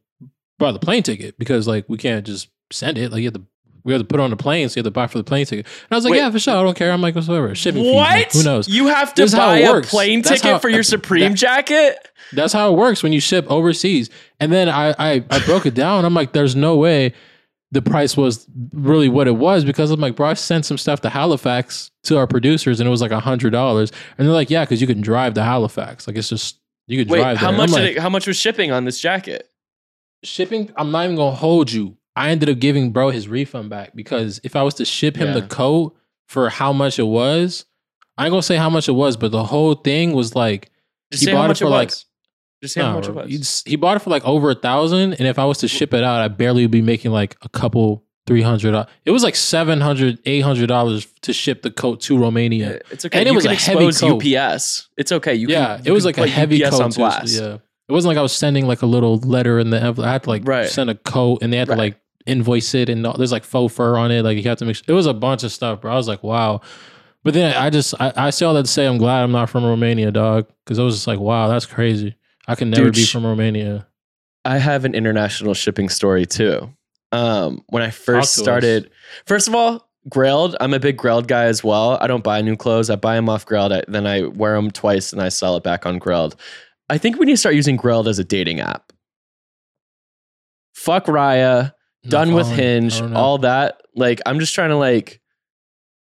buy 0.59 0.73
the 0.73 0.79
plane 0.79 1.03
ticket 1.03 1.39
because 1.39 1.67
like 1.67 1.89
we 1.89 1.97
can't 1.97 2.27
just 2.27 2.49
send 2.73 2.99
it. 2.99 3.11
Like 3.13 3.21
you 3.21 3.27
have 3.27 3.35
to. 3.35 3.47
We 3.85 3.93
have 3.93 4.01
to 4.03 4.07
put 4.07 4.21
on 4.21 4.31
the 4.31 4.37
plane, 4.37 4.69
so 4.69 4.77
you 4.77 4.81
have 4.81 4.85
to 4.87 4.91
buy 4.91 5.07
for 5.07 5.19
the 5.19 5.25
plane 5.25 5.47
ticket. 5.47 5.67
And 5.67 5.87
I 5.93 5.95
was 5.97 6.05
like, 6.05 6.13
Wait. 6.13 6.19
"Yeah, 6.19 6.31
for 6.31 6.39
sure. 6.39 6.55
I 6.57 6.63
don't 6.63 6.77
care." 6.77 6.93
I'm 6.93 7.01
like, 7.01 7.15
"Whatever." 7.15 7.55
Shipping 7.55 7.83
fees. 7.83 7.95
What? 7.95 8.33
who 8.33 8.43
knows? 8.43 8.69
You 8.69 8.89
have 8.89 9.15
to 9.15 9.27
buy 9.31 9.59
a 9.59 9.81
plane 9.83 10.23
ticket 10.23 10.43
how- 10.43 10.59
for 10.59 10.69
your 10.69 10.83
Supreme 10.83 11.31
that- 11.33 11.39
jacket? 11.39 11.97
That's 12.33 12.53
how 12.53 12.73
it 12.73 12.77
works 12.77 13.03
when 13.03 13.13
you 13.13 13.21
ship 13.21 13.45
overseas. 13.49 14.09
And 14.39 14.53
then 14.53 14.69
I, 14.69 14.95
I, 14.99 15.25
I 15.31 15.45
broke 15.47 15.67
it 15.67 15.75
down. 15.75 16.05
I'm 16.05 16.15
like, 16.15 16.33
there's 16.33 16.55
no 16.55 16.77
way 16.77 17.13
the 17.73 17.83
price 17.83 18.17
was 18.17 18.47
really 18.73 19.09
what 19.09 19.27
it 19.27 19.33
was 19.37 19.65
because 19.65 19.91
I'm 19.91 19.99
like, 20.01 20.15
bro, 20.15 20.29
I 20.29 20.35
sent 20.35 20.65
some 20.65 20.79
stuff 20.79 21.01
to 21.01 21.09
Halifax 21.09 21.91
to 22.05 22.19
our 22.19 22.27
producers 22.29 22.79
and 22.79 22.87
it 22.87 22.91
was 22.91 23.01
like 23.03 23.11
a 23.11 23.19
hundred 23.19 23.51
dollars. 23.51 23.91
And 24.17 24.27
they're 24.29 24.35
like, 24.35 24.49
yeah, 24.51 24.65
because 24.65 24.81
you 24.81 24.87
can 24.87 25.01
drive 25.01 25.35
to 25.35 25.43
Halifax. 25.43 26.07
Like 26.07 26.17
it's 26.17 26.29
just 26.29 26.61
you 26.87 26.99
could 26.99 27.11
Wait, 27.11 27.19
drive 27.21 27.37
how 27.39 27.49
there. 27.51 27.59
much 27.59 27.71
did 27.71 27.75
like, 27.81 27.97
it, 27.97 27.99
how 27.99 28.09
much 28.11 28.27
was 28.29 28.37
shipping 28.37 28.71
on 28.71 28.85
this 28.85 29.01
jacket? 29.01 29.49
shipping? 30.23 30.71
I'm 30.77 30.91
not 30.91 31.05
even 31.05 31.17
gonna 31.17 31.35
hold 31.35 31.73
you. 31.73 31.97
I 32.21 32.31
ended 32.31 32.49
up 32.51 32.59
giving 32.59 32.93
bro 32.93 33.11
his 33.11 33.29
refund 33.29 33.71
back 33.71 33.95
because 33.95 34.41
if 34.45 34.55
I 34.57 34.63
was 34.63 34.75
to 34.75 34.85
ship 34.85 35.17
him 35.17 35.33
the 35.33 35.43
coat 35.43 35.97
for 36.29 36.49
how 36.49 36.73
much 36.73 36.99
it 36.99 37.05
was, 37.05 37.65
I 38.19 38.25
ain't 38.27 38.31
gonna 38.33 38.43
say 38.43 38.57
how 38.57 38.71
much 38.71 38.89
it 38.89 38.93
was, 38.93 39.17
but 39.17 39.31
the 39.33 39.45
whole 39.45 39.75
thing 39.75 40.13
was 40.13 40.35
like 40.35 40.71
Just 41.13 41.25
He 41.25 41.33
bought 41.33 41.51
it 41.51 41.53
it, 41.53 41.59
for, 41.59 41.65
was. 41.67 41.73
like- 41.73 41.91
Just 42.63 42.75
say 42.75 42.83
how 42.83 42.95
much 42.95 43.09
it 43.09 43.15
was. 43.15 43.63
He, 43.67 43.77
bought 43.77 43.97
it 43.97 44.01
for 44.01 44.11
like 44.11 44.25
over 44.25 44.51
a 44.51 44.55
thousand, 44.55 45.15
and 45.15 45.27
if 45.27 45.39
I 45.39 45.45
was 45.47 45.59
to 45.59 45.69
ship 45.69 45.95
it 45.95 46.05
out, 46.05 46.21
I 46.21 46.29
barely 46.29 46.63
would 46.63 46.71
be 46.71 46.83
making 46.83 47.11
like 47.11 47.37
a 47.43 47.49
couple 47.49 48.05
three 48.27 48.43
hundred. 48.43 48.87
It 49.07 49.11
was 49.13 49.23
like 49.25 49.35
700 49.35 50.19
800 50.27 50.67
dollars 50.67 51.07
to 51.23 51.33
ship 51.33 51.63
the 51.63 51.71
coat 51.71 52.01
to 52.03 52.19
Romania. 52.19 52.81
It's 52.91 53.05
okay. 53.07 53.19
And 53.19 53.27
it 53.29 53.31
you 53.33 53.37
was 53.37 53.47
a 53.47 53.55
heavy 53.55 53.91
coat. 53.93 54.23
UPS. 54.25 54.89
It's 54.99 55.11
okay. 55.11 55.35
You 55.35 55.49
yeah, 55.49 55.77
can, 55.79 55.81
it 55.81 55.87
you 55.87 55.93
was 55.95 56.05
can 56.05 56.13
like 56.23 56.29
a 56.31 56.33
heavy 56.33 56.63
UPS 56.63 56.77
coat. 56.77 56.83
on 56.85 56.91
too, 56.91 56.99
blast. 56.99 57.35
yeah, 57.41 57.55
it 57.89 57.93
wasn't 57.93 58.11
like 58.11 58.19
I 58.19 58.23
was 58.23 58.33
sending 58.33 58.67
like 58.67 58.83
a 58.83 58.87
little 58.87 59.17
letter 59.19 59.59
in 59.59 59.71
the 59.71 59.83
envelope. 59.83 60.07
I 60.07 60.13
had 60.13 60.23
to 60.25 60.29
like 60.31 60.43
Right. 60.47 60.69
send 60.69 60.91
a 60.91 60.95
coat, 60.95 61.39
and 61.43 61.53
they 61.53 61.57
had 61.57 61.69
Right. 61.69 61.75
to 61.77 61.81
like 61.81 62.00
invoice 62.27 62.75
it, 62.75 62.89
and 62.89 63.07
all- 63.07 63.15
there's 63.17 63.33
like 63.33 63.45
faux 63.45 63.75
fur 63.75 63.97
on 63.97 64.11
it. 64.11 64.23
Like 64.23 64.37
you 64.37 64.43
have 64.45 64.59
to 64.59 64.65
make. 64.65 64.81
It 64.87 64.93
was 64.93 65.07
a 65.07 65.15
bunch 65.15 65.43
of 65.43 65.53
stuff, 65.53 65.81
bro. 65.81 65.93
I 65.93 65.97
was 65.97 66.09
like, 66.09 66.23
wow. 66.23 66.61
But 67.23 67.35
then 67.35 67.55
I 67.55 67.69
just 67.71 67.95
I, 68.01 68.13
I 68.17 68.31
say 68.31 68.47
all 68.47 68.55
that 68.55 68.63
to 68.65 68.71
say 68.71 68.87
I'm 68.87 68.99
glad 68.99 69.23
I'm 69.23 69.33
not 69.33 69.51
from 69.51 69.65
Romania, 69.65 70.11
dog, 70.11 70.47
because 70.65 70.79
I 70.79 70.83
was 70.83 70.95
just 70.95 71.07
like, 71.07 71.19
wow, 71.19 71.49
that's 71.49 71.67
crazy. 71.67 72.17
I 72.49 72.55
can 72.55 72.71
never 72.71 72.85
Dude, 72.87 72.95
be 72.95 73.05
from 73.05 73.27
Romania. 73.27 73.87
I 74.45 74.59
have 74.59 74.85
an 74.85 74.95
international 74.95 75.55
shipping 75.55 75.89
story 75.89 76.25
too. 76.25 76.71
Um, 77.13 77.63
when 77.69 77.83
I 77.83 77.91
first 77.91 78.35
to 78.37 78.41
us. 78.41 78.45
started, 78.45 78.91
first 79.27 79.49
of 79.49 79.55
all, 79.55 79.87
Grailed. 80.09 80.55
I'm 80.61 80.73
a 80.73 80.81
big 80.81 80.97
Grailed 80.97 81.27
guy 81.27 81.45
as 81.45 81.63
well. 81.63 81.99
I 82.01 82.07
don't 82.07 82.25
buy 82.25 82.41
new 82.41 82.57
clothes. 82.57 82.89
I 82.89 82.97
buy 82.97 83.17
them 83.17 83.29
off 83.29 83.45
Grailed. 83.45 83.73
I, 83.73 83.85
then 83.87 84.07
I 84.07 84.23
wear 84.23 84.55
them 84.55 84.71
twice 84.71 85.13
and 85.13 85.21
I 85.21 85.29
sell 85.29 85.57
it 85.57 85.63
back 85.63 85.85
on 85.85 86.01
Grailed. 86.01 86.37
I 86.89 86.97
think 86.97 87.19
we 87.19 87.27
need 87.27 87.33
to 87.33 87.37
start 87.37 87.55
using 87.55 87.77
Grailed 87.77 88.07
as 88.09 88.19
a 88.19 88.25
dating 88.25 88.61
app. 88.61 88.93
Fuck 90.75 91.07
Raya. 91.07 91.73
Not 92.05 92.11
done 92.11 92.35
with 92.35 92.49
Hinge, 92.49 93.01
all 93.03 93.39
that. 93.39 93.81
Like, 93.95 94.21
I'm 94.27 94.39
just 94.39 94.55
trying 94.55 94.71
to 94.71 94.77
like 94.77 95.21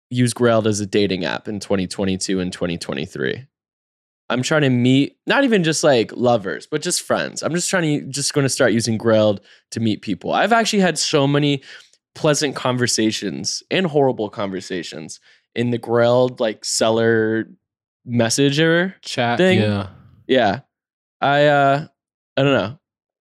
use 0.09 0.33
Grailed 0.33 0.67
as 0.67 0.79
a 0.79 0.85
dating 0.85 1.25
app 1.25 1.47
in 1.47 1.59
2022 1.59 2.39
and 2.39 2.51
2023. 2.53 3.47
I'm 4.29 4.43
trying 4.43 4.61
to 4.61 4.69
meet 4.69 5.17
not 5.27 5.43
even 5.43 5.63
just 5.63 5.83
like 5.83 6.11
lovers, 6.15 6.65
but 6.65 6.81
just 6.81 7.01
friends. 7.01 7.41
I'm 7.43 7.53
just 7.53 7.69
trying 7.69 7.99
to 7.99 8.05
just 8.07 8.33
going 8.33 8.45
to 8.45 8.49
start 8.49 8.71
using 8.71 8.97
Grailed 8.97 9.39
to 9.71 9.79
meet 9.79 10.01
people. 10.01 10.31
I've 10.31 10.53
actually 10.53 10.79
had 10.79 10.97
so 10.97 11.27
many 11.27 11.63
pleasant 12.13 12.55
conversations 12.55 13.63
and 13.71 13.87
horrible 13.87 14.29
conversations 14.29 15.19
in 15.55 15.71
the 15.71 15.79
Grailed 15.79 16.39
like 16.39 16.63
seller 16.63 17.49
messenger 18.05 18.95
chat 19.01 19.37
thing. 19.37 19.59
Yeah, 19.59 19.89
yeah. 20.27 20.59
I 21.19 21.47
uh 21.47 21.87
I 22.37 22.43
don't 22.43 22.53
know. 22.53 22.79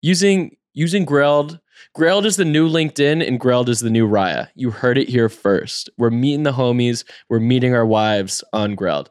Using 0.01 0.58
using 0.74 1.05
Grailed. 1.05 1.60
Grailed 1.98 2.26
is 2.26 2.38
the 2.38 2.46
new 2.46 2.70
LinkedIn 2.70 3.26
and 3.26 3.40
Grailed 3.40 3.70
is 3.70 3.80
the 3.82 3.90
new 3.90 4.08
Raya. 4.08 4.48
You 4.56 4.72
heard 4.72 4.98
it 4.98 5.10
here 5.10 5.30
first. 5.30 5.90
We're 5.98 6.10
meeting 6.10 6.44
the 6.44 6.54
homies. 6.54 7.04
We're 7.30 7.40
meeting 7.40 7.74
our 7.74 7.86
wives 7.86 8.44
on 8.54 8.76
Grailed. 8.76 9.08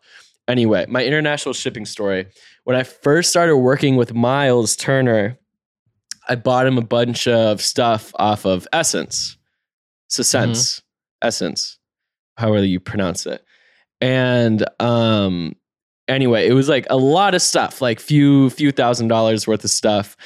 Anyway, 0.48 0.84
my 0.88 1.04
international 1.04 1.52
shipping 1.52 1.86
story. 1.86 2.26
When 2.64 2.76
I 2.76 2.82
first 2.82 3.30
started 3.30 3.56
working 3.56 3.96
with 3.96 4.14
Miles 4.14 4.74
Turner, 4.76 5.38
I 6.28 6.34
bought 6.36 6.66
him 6.66 6.78
a 6.78 6.82
bunch 6.82 7.26
of 7.28 7.60
stuff 7.60 8.12
off 8.18 8.44
of 8.44 8.66
SSENSE. 8.72 9.36
So 10.08 10.22
Sense. 10.22 10.82
SSENSE. 11.22 11.78
however 12.36 12.64
you 12.64 12.80
pronounce 12.80 13.26
it. 13.26 13.44
And 14.00 14.64
um 14.80 15.54
anyway, 16.08 16.48
it 16.48 16.52
was 16.52 16.68
like 16.68 16.86
a 16.90 16.96
lot 16.96 17.34
of 17.34 17.42
stuff, 17.42 17.80
like 17.80 18.00
few 18.00 18.50
few 18.50 18.72
thousand 18.72 19.08
dollars 19.08 19.46
worth 19.46 19.62
of 19.64 19.70
stuff. 19.70 20.16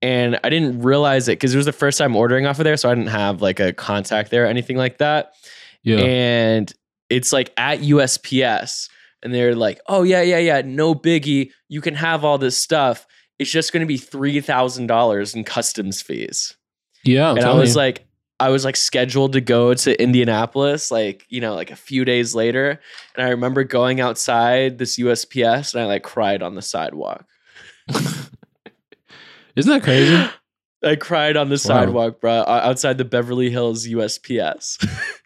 And 0.00 0.38
I 0.44 0.48
didn't 0.48 0.82
realize 0.82 1.28
it 1.28 1.32
because 1.32 1.54
it 1.54 1.56
was 1.56 1.66
the 1.66 1.72
first 1.72 1.98
time 1.98 2.14
ordering 2.14 2.46
off 2.46 2.58
of 2.58 2.64
there, 2.64 2.76
so 2.76 2.90
I 2.90 2.94
didn't 2.94 3.10
have 3.10 3.42
like 3.42 3.58
a 3.58 3.72
contact 3.72 4.30
there 4.30 4.44
or 4.44 4.46
anything 4.46 4.76
like 4.76 4.98
that. 4.98 5.32
Yeah. 5.82 5.96
And 5.96 6.72
it's 7.10 7.32
like 7.32 7.52
at 7.56 7.80
USPS, 7.80 8.88
and 9.22 9.34
they're 9.34 9.56
like, 9.56 9.80
"Oh 9.88 10.04
yeah, 10.04 10.22
yeah, 10.22 10.38
yeah, 10.38 10.62
no 10.64 10.94
biggie. 10.94 11.50
You 11.68 11.80
can 11.80 11.94
have 11.94 12.24
all 12.24 12.38
this 12.38 12.56
stuff. 12.56 13.06
It's 13.40 13.50
just 13.50 13.72
going 13.72 13.80
to 13.80 13.86
be 13.86 13.96
three 13.96 14.40
thousand 14.40 14.86
dollars 14.86 15.34
in 15.34 15.42
customs 15.44 16.00
fees." 16.00 16.56
yeah. 17.04 17.30
I'm 17.30 17.38
and 17.38 17.46
I 17.46 17.54
was 17.54 17.70
you. 17.70 17.76
like, 17.76 18.06
I 18.40 18.50
was 18.50 18.64
like 18.64 18.76
scheduled 18.76 19.32
to 19.32 19.40
go 19.40 19.74
to 19.74 20.00
Indianapolis, 20.02 20.90
like, 20.90 21.26
you 21.28 21.40
know, 21.40 21.54
like 21.54 21.70
a 21.70 21.76
few 21.76 22.04
days 22.04 22.34
later. 22.34 22.80
And 23.16 23.26
I 23.26 23.30
remember 23.30 23.64
going 23.64 24.00
outside 24.00 24.78
this 24.78 24.98
USPS 24.98 25.74
and 25.74 25.82
I 25.82 25.86
like 25.86 26.02
cried 26.02 26.42
on 26.42 26.54
the 26.54 26.62
sidewalk. 26.62 27.24
Isn't 29.58 29.72
that 29.72 29.82
crazy? 29.82 30.16
I 30.84 30.94
cried 30.94 31.36
on 31.36 31.48
the 31.48 31.54
Wow. 31.54 31.56
sidewalk, 31.56 32.20
bro, 32.20 32.44
outside 32.46 32.98
the 32.98 33.04
Beverly 33.04 33.50
Hills 33.50 33.86
USPS. 33.86 34.78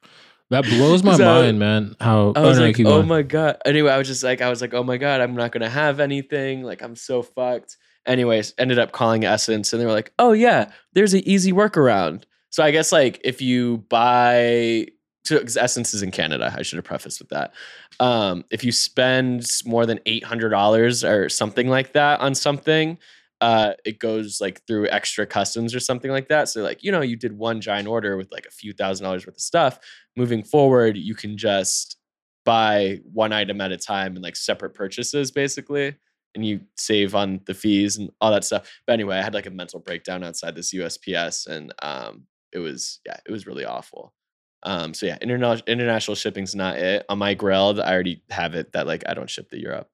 That 0.51 0.65
blows 0.65 1.03
my 1.03 1.17
So, 1.17 1.25
mind, 1.25 1.59
man. 1.59 1.97
How 1.99 2.35
I 2.37 2.43
was 2.43 2.59
oh, 2.59 2.63
like, 2.63 2.79
oh 2.81 2.83
going. 2.85 3.09
my 3.09 3.23
God. 3.23 3.57
Anyway, 3.65 3.91
I 3.91 3.97
was 3.97 4.07
just 4.07 4.23
like, 4.23 4.43
I 4.43 4.51
was 4.51 4.61
like, 4.61 4.75
oh 4.75 4.83
my 4.85 4.99
God, 4.99 5.23
I'm 5.23 5.35
not 5.35 5.51
going 5.51 5.63
to 5.63 5.69
have 5.71 5.99
anything. 5.99 6.63
Like, 6.63 6.83
I'm 6.83 6.95
so 6.95 7.23
fucked. 7.23 7.79
Anyways, 8.05 8.53
ended 8.59 8.79
up 8.79 8.93
calling 8.93 9.23
SSENSE 9.23 9.73
and 9.73 9.81
they 9.81 9.87
were 9.87 9.93
like, 9.93 10.13
oh 10.19 10.33
yeah, 10.33 10.71
there's 10.93 11.15
an 11.15 11.23
easy 11.27 11.55
workaround. 11.55 12.25
So 12.51 12.63
I 12.63 12.71
guess 12.71 12.93
like 12.93 13.19
if 13.25 13.41
you 13.41 13.79
buy, 13.89 14.89
because 15.27 15.57
SSENSE 15.57 15.95
is 15.95 16.03
in 16.03 16.11
Canada, 16.11 16.53
I 16.55 16.61
should 16.61 16.77
have 16.77 16.85
prefaced 16.85 17.19
with 17.21 17.31
that. 17.31 17.55
Um, 17.99 18.45
if 18.51 18.63
you 18.63 18.73
spend 18.73 19.47
more 19.65 19.87
than 19.87 20.01
$800 20.01 21.09
or 21.09 21.29
something 21.31 21.69
like 21.71 21.95
that 21.95 22.21
on 22.21 22.35
something, 22.35 22.99
uh, 23.43 23.75
it 23.85 23.99
goes 23.99 24.41
like 24.41 24.65
through 24.69 24.87
extra 24.89 25.27
customs 25.27 25.75
or 25.75 25.81
something 25.81 26.13
like 26.13 26.29
that. 26.29 26.49
So 26.49 26.63
like, 26.63 26.85
you 26.85 26.93
know, 26.93 27.01
you 27.01 27.17
did 27.17 27.37
one 27.37 27.61
giant 27.61 27.89
order 27.89 28.17
with 28.17 28.31
like 28.31 28.47
a 28.47 28.53
few 28.53 28.73
thousand 28.73 29.03
dollars 29.03 29.27
worth 29.27 29.35
of 29.35 29.43
stuff. 29.43 29.81
Moving 30.17 30.45
forward, 30.45 30.97
you 30.97 31.17
can 31.17 31.37
just 31.37 31.97
buy 32.45 33.01
one 33.13 33.33
item 33.33 33.61
at 33.61 33.73
a 33.73 33.77
time 33.77 34.15
and 34.15 34.23
like 34.23 34.37
separate 34.37 34.75
purchases 34.75 35.33
basically. 35.33 35.97
And 36.37 36.47
you 36.47 36.61
save 36.77 37.17
on 37.17 37.41
the 37.47 37.53
fees 37.53 37.97
and 37.99 38.11
all 38.21 38.31
that 38.31 38.45
stuff. 38.45 38.71
But 38.87 38.93
anyway, 38.93 39.17
I 39.17 39.23
had 39.23 39.35
like 39.35 39.47
a 39.47 39.51
mental 39.51 39.81
breakdown 39.81 40.23
outside 40.23 40.55
this 40.55 40.73
USPS 40.73 41.49
and 41.49 41.75
um 41.83 42.29
it 42.53 42.61
was 42.61 43.01
yeah, 43.05 43.17
it 43.27 43.33
was 43.33 43.47
really 43.47 43.65
awful. 43.65 44.15
Um, 44.63 44.95
so 44.95 45.07
yeah, 45.07 45.19
international 45.21 45.65
international 45.67 46.15
shipping's 46.15 46.55
not 46.55 46.77
it. 46.77 47.05
On 47.09 47.19
my 47.19 47.35
Grail, 47.35 47.81
I 47.83 47.93
already 47.93 48.23
have 48.31 48.55
it 48.55 48.73
that 48.73 48.87
like 48.87 49.03
I 49.09 49.15
don't 49.15 49.29
ship 49.29 49.51
to 49.51 49.59
Europe. 49.61 49.89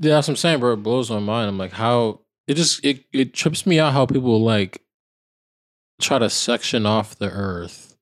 Yeah, 0.00 0.14
that's 0.14 0.28
what 0.28 0.32
I'm 0.32 0.36
saying, 0.36 0.60
bro. 0.60 0.74
It 0.74 0.82
blows 0.82 1.10
my 1.10 1.18
mind. 1.18 1.48
I'm 1.48 1.58
like, 1.58 1.72
how 1.72 2.20
it 2.46 2.54
just 2.54 2.84
it 2.84 3.04
it 3.12 3.34
trips 3.34 3.66
me 3.66 3.78
out 3.80 3.92
how 3.92 4.06
people 4.06 4.42
like 4.42 4.82
try 6.00 6.18
to 6.18 6.30
section 6.30 6.86
off 6.86 7.16
the 7.16 7.30
earth. 7.30 7.96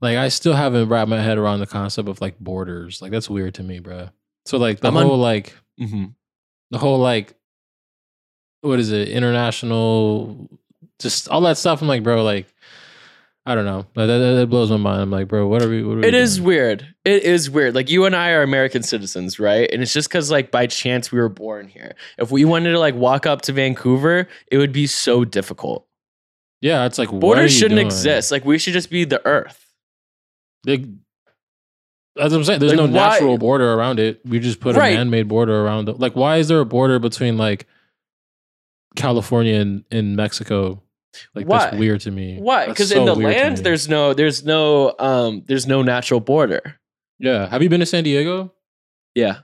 Like 0.00 0.16
I 0.16 0.28
still 0.28 0.54
haven't 0.54 0.88
wrapped 0.88 1.08
my 1.10 1.20
head 1.20 1.38
around 1.38 1.60
the 1.60 1.66
concept 1.66 2.08
of 2.08 2.20
like 2.20 2.38
borders. 2.38 3.00
Like 3.02 3.10
that's 3.12 3.30
weird 3.30 3.54
to 3.54 3.62
me, 3.62 3.78
bro. 3.80 4.08
So 4.46 4.58
like 4.58 4.80
the 4.80 4.88
I'm 4.88 4.96
on- 4.96 5.06
whole 5.06 5.18
like 5.18 5.56
Mm-hmm. 5.80 6.04
the 6.70 6.78
whole 6.78 6.98
like 6.98 7.34
what 8.60 8.78
is 8.78 8.92
it 8.92 9.08
international 9.08 10.48
just 11.00 11.28
all 11.28 11.40
that 11.40 11.56
stuff 11.58 11.80
i'm 11.82 11.88
like 11.88 12.02
bro 12.04 12.22
like 12.22 12.46
i 13.46 13.54
don't 13.54 13.64
know 13.64 13.84
that, 13.94 14.06
that, 14.06 14.18
that 14.34 14.46
blows 14.48 14.70
my 14.70 14.76
mind 14.76 15.00
i'm 15.02 15.10
like 15.10 15.26
bro 15.28 15.46
what 15.48 15.62
are 15.62 15.68
we 15.68 15.82
what 15.82 15.94
are 15.98 16.00
we 16.00 16.06
It 16.06 16.14
is 16.14 16.40
weird. 16.40 16.86
It 17.04 17.24
is 17.24 17.50
weird. 17.50 17.74
Like 17.74 17.90
you 17.90 18.04
and 18.04 18.14
I 18.14 18.30
are 18.30 18.42
American 18.42 18.84
citizens, 18.84 19.40
right? 19.40 19.68
And 19.72 19.82
it's 19.82 19.92
just 19.92 20.08
because 20.08 20.30
like 20.30 20.52
by 20.52 20.68
chance 20.68 21.10
we 21.10 21.18
were 21.18 21.28
born 21.28 21.66
here. 21.66 21.96
If 22.16 22.30
we 22.30 22.44
wanted 22.44 22.70
to 22.70 22.78
like 22.78 22.94
walk 22.94 23.26
up 23.26 23.42
to 23.42 23.52
Vancouver, 23.52 24.28
it 24.46 24.58
would 24.58 24.72
be 24.72 24.86
so 24.86 25.24
difficult. 25.24 25.86
yeah 26.60 26.84
it's 26.86 26.98
like 26.98 27.10
Borders 27.10 27.52
shouldn't 27.52 27.78
doing? 27.78 27.86
exist. 27.86 28.30
Like 28.30 28.44
we 28.44 28.56
should 28.58 28.72
just 28.74 28.88
be 28.90 29.02
the 29.04 29.20
earth. 29.26 29.66
Like, 30.64 30.84
that's 32.14 32.30
what 32.30 32.38
i'm 32.38 32.44
saying 32.44 32.60
there's 32.60 32.72
Like, 32.74 32.90
no 32.90 32.96
why- 32.96 33.08
natural 33.08 33.38
border 33.38 33.72
around 33.72 33.98
it 33.98 34.20
we 34.24 34.38
just 34.38 34.60
put 34.60 34.76
Right. 34.76 34.92
a 34.94 34.96
man-made 34.98 35.26
border 35.28 35.64
around 35.64 35.88
it 35.88 35.98
like 35.98 36.14
why 36.14 36.36
is 36.36 36.46
there 36.46 36.60
a 36.60 36.64
border 36.66 36.98
between 37.00 37.36
like 37.38 37.66
california 38.94 39.54
and, 39.58 39.84
and 39.90 40.14
mexico 40.14 40.82
like 41.34 41.46
that's 41.46 41.76
weird 41.76 42.00
to 42.00 42.10
me 42.10 42.38
Why? 42.40 42.66
Because 42.68 42.90
so 42.90 43.00
in 43.00 43.04
the 43.06 43.14
land, 43.14 43.58
there's 43.58 43.88
no, 43.88 44.14
there's 44.14 44.44
no, 44.44 44.94
um, 44.98 45.42
there's 45.46 45.66
no 45.66 45.82
natural 45.82 46.20
border. 46.20 46.76
yeah 47.18 47.48
have 47.48 47.62
you 47.62 47.68
been 47.68 47.80
to 47.80 47.86
san 47.86 48.04
diego 48.04 48.52
Yeah. 49.14 49.40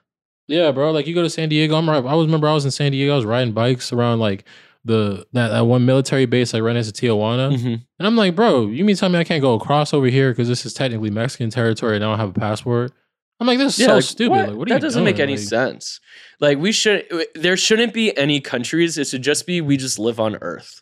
Yeah, 0.50 0.72
bro. 0.72 0.92
Like 0.92 1.06
you 1.06 1.14
go 1.14 1.22
to 1.22 1.28
San 1.28 1.50
Diego. 1.50 1.76
I'm 1.76 1.86
right. 1.86 2.02
I 2.02 2.14
was 2.14 2.26
remember 2.26 2.48
I 2.48 2.54
was 2.54 2.64
in 2.64 2.70
San 2.70 2.90
Diego. 2.92 3.12
I 3.12 3.16
was 3.16 3.26
riding 3.26 3.52
bikes 3.52 3.92
around 3.92 4.18
like 4.18 4.44
the 4.82 5.26
that, 5.34 5.48
that 5.48 5.66
one 5.66 5.84
military 5.84 6.24
base 6.24 6.54
I 6.54 6.60
ran 6.60 6.78
into 6.78 6.90
to 6.90 7.06
Tijuana. 7.06 7.54
Mhm. 7.54 7.84
And 7.98 8.06
I'm 8.06 8.16
like, 8.16 8.34
bro, 8.34 8.66
you 8.68 8.82
mean 8.82 8.96
tell 8.96 9.10
me 9.10 9.18
I 9.18 9.24
can't 9.24 9.42
go 9.42 9.52
across 9.52 9.92
over 9.92 10.06
here 10.06 10.30
because 10.30 10.48
this 10.48 10.64
is 10.64 10.72
technically 10.72 11.10
Mexican 11.10 11.50
territory 11.50 11.96
and 11.96 12.04
I 12.04 12.08
don't 12.08 12.18
have 12.18 12.30
a 12.30 12.40
passport? 12.40 12.92
I'm 13.40 13.46
like, 13.46 13.58
this 13.58 13.78
is 13.78 13.84
so 13.84 13.96
like, 13.96 14.04
stupid. 14.04 14.30
what? 14.30 14.48
Like, 14.48 14.56
what 14.56 14.70
are 14.70 14.74
that 14.74 14.80
doesn't 14.80 15.04
make 15.04 15.18
any 15.20 15.36
Like, 15.36 15.46
sense. 15.46 16.00
Like 16.40 16.56
we 16.56 16.72
should, 16.72 17.04
there 17.34 17.58
shouldn't 17.58 17.92
be 17.92 18.16
any 18.16 18.40
countries. 18.40 18.96
It 18.96 19.06
should 19.08 19.20
just 19.22 19.46
be 19.46 19.60
we 19.60 19.76
just 19.76 19.98
live 19.98 20.18
on 20.18 20.36
Earth. 20.40 20.80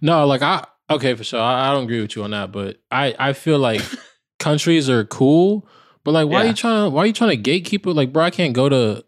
No, 0.00 0.26
like 0.26 0.42
I 0.42 0.64
okay 0.90 1.14
for 1.14 1.24
sure. 1.24 1.40
I, 1.40 1.68
I 1.68 1.72
don't 1.72 1.84
agree 1.84 2.00
with 2.00 2.16
you 2.16 2.24
on 2.24 2.30
that, 2.30 2.52
but 2.52 2.78
I 2.90 3.14
I 3.18 3.32
feel 3.32 3.58
like 3.58 3.82
countries 4.38 4.88
are 4.90 5.04
cool, 5.04 5.66
but 6.04 6.12
like 6.12 6.28
why 6.28 6.44
are 6.44 6.46
you 6.48 6.54
trying 6.54 6.92
why 6.92 7.02
are 7.02 7.06
you 7.06 7.12
trying 7.12 7.42
to 7.42 7.50
gatekeep 7.50 7.86
it? 7.86 7.94
Like, 7.94 8.12
bro, 8.12 8.24
I 8.24 8.30
can't 8.30 8.54
go 8.54 8.68
to 8.68 9.04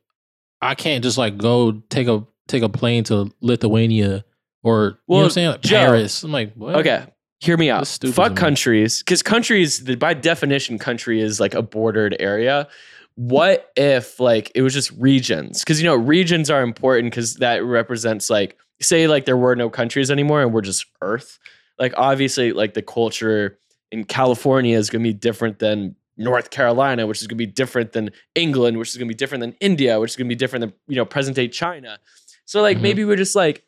I 0.61 0.75
can't 0.75 1.03
just 1.03 1.19
like 1.19 1.38
go 1.38 1.83
take 1.91 2.09
a 2.09 2.25
take 2.49 2.62
a 2.62 2.69
plane 2.69 3.05
to 3.05 3.31
Lithuania 3.41 4.25
or 4.62 4.85
you 4.85 4.91
know 4.91 4.97
what 5.07 5.25
I'm 5.25 5.31
saying? 5.31 5.51
Like 5.51 5.61
Joe, 5.62 5.77
Paris. 5.77 6.23
I'm 6.23 6.33
like, 6.33 6.55
what? 6.55 6.77
Okay, 6.77 7.07
hear 7.41 7.57
me 7.57 7.71
out. 7.71 7.87
Stupid 7.87 8.14
Fuck 8.14 8.37
countries, 8.37 9.01
because 9.01 9.23
countries, 9.23 9.81
by 9.97 10.14
definition, 10.14 10.79
country 10.79 11.21
is 11.21 11.41
like 11.41 11.55
a 11.55 11.62
bordered 11.62 12.17
area. 12.19 12.69
What 13.14 13.71
if 13.77 14.21
like 14.21 14.53
it 14.55 14.62
was 14.62 14.75
just 14.75 14.91
regions? 14.93 15.61
Because 15.61 15.81
you 15.81 15.87
know 15.87 15.97
regions 15.97 16.51
are 16.51 16.62
important 16.62 17.12
because 17.12 17.35
that 17.37 17.64
represents 17.64 18.31
like 18.31 18.57
say 18.81 19.07
like 19.09 19.25
there 19.25 19.37
were 19.37 19.57
no 19.57 19.69
countries 19.71 20.11
anymore 20.11 20.43
and 20.43 20.53
we're 20.53 20.61
just 20.62 20.87
Earth. 21.01 21.38
Like 21.79 21.95
obviously, 21.97 22.53
like 22.53 22.75
the 22.75 22.83
culture 22.83 23.59
in 23.91 24.05
California 24.05 24.77
is 24.77 24.91
going 24.91 25.03
to 25.03 25.09
be 25.09 25.14
different 25.14 25.59
than 25.61 25.97
North 26.17 26.51
Carolina, 26.51 27.07
which 27.07 27.21
is 27.21 27.27
going 27.27 27.37
to 27.38 27.47
be 27.47 27.51
different 27.51 27.93
than 27.93 28.11
England, 28.35 28.77
which 28.79 28.91
is 28.91 28.97
going 28.97 29.07
to 29.09 29.14
be 29.14 29.17
different 29.17 29.41
than 29.41 29.55
India, 29.61 30.01
which 30.01 30.11
is 30.12 30.17
going 30.17 30.27
to 30.29 30.35
be 30.35 30.37
different 30.38 30.61
than 30.62 30.73
you 30.88 30.97
know 30.97 31.05
present 31.05 31.37
day 31.37 31.47
China. 31.49 31.99
So 32.45 32.61
like 32.62 32.79
Mhm. 32.79 32.83
maybe 32.83 33.05
we're 33.05 33.17
just 33.17 33.37
like 33.37 33.64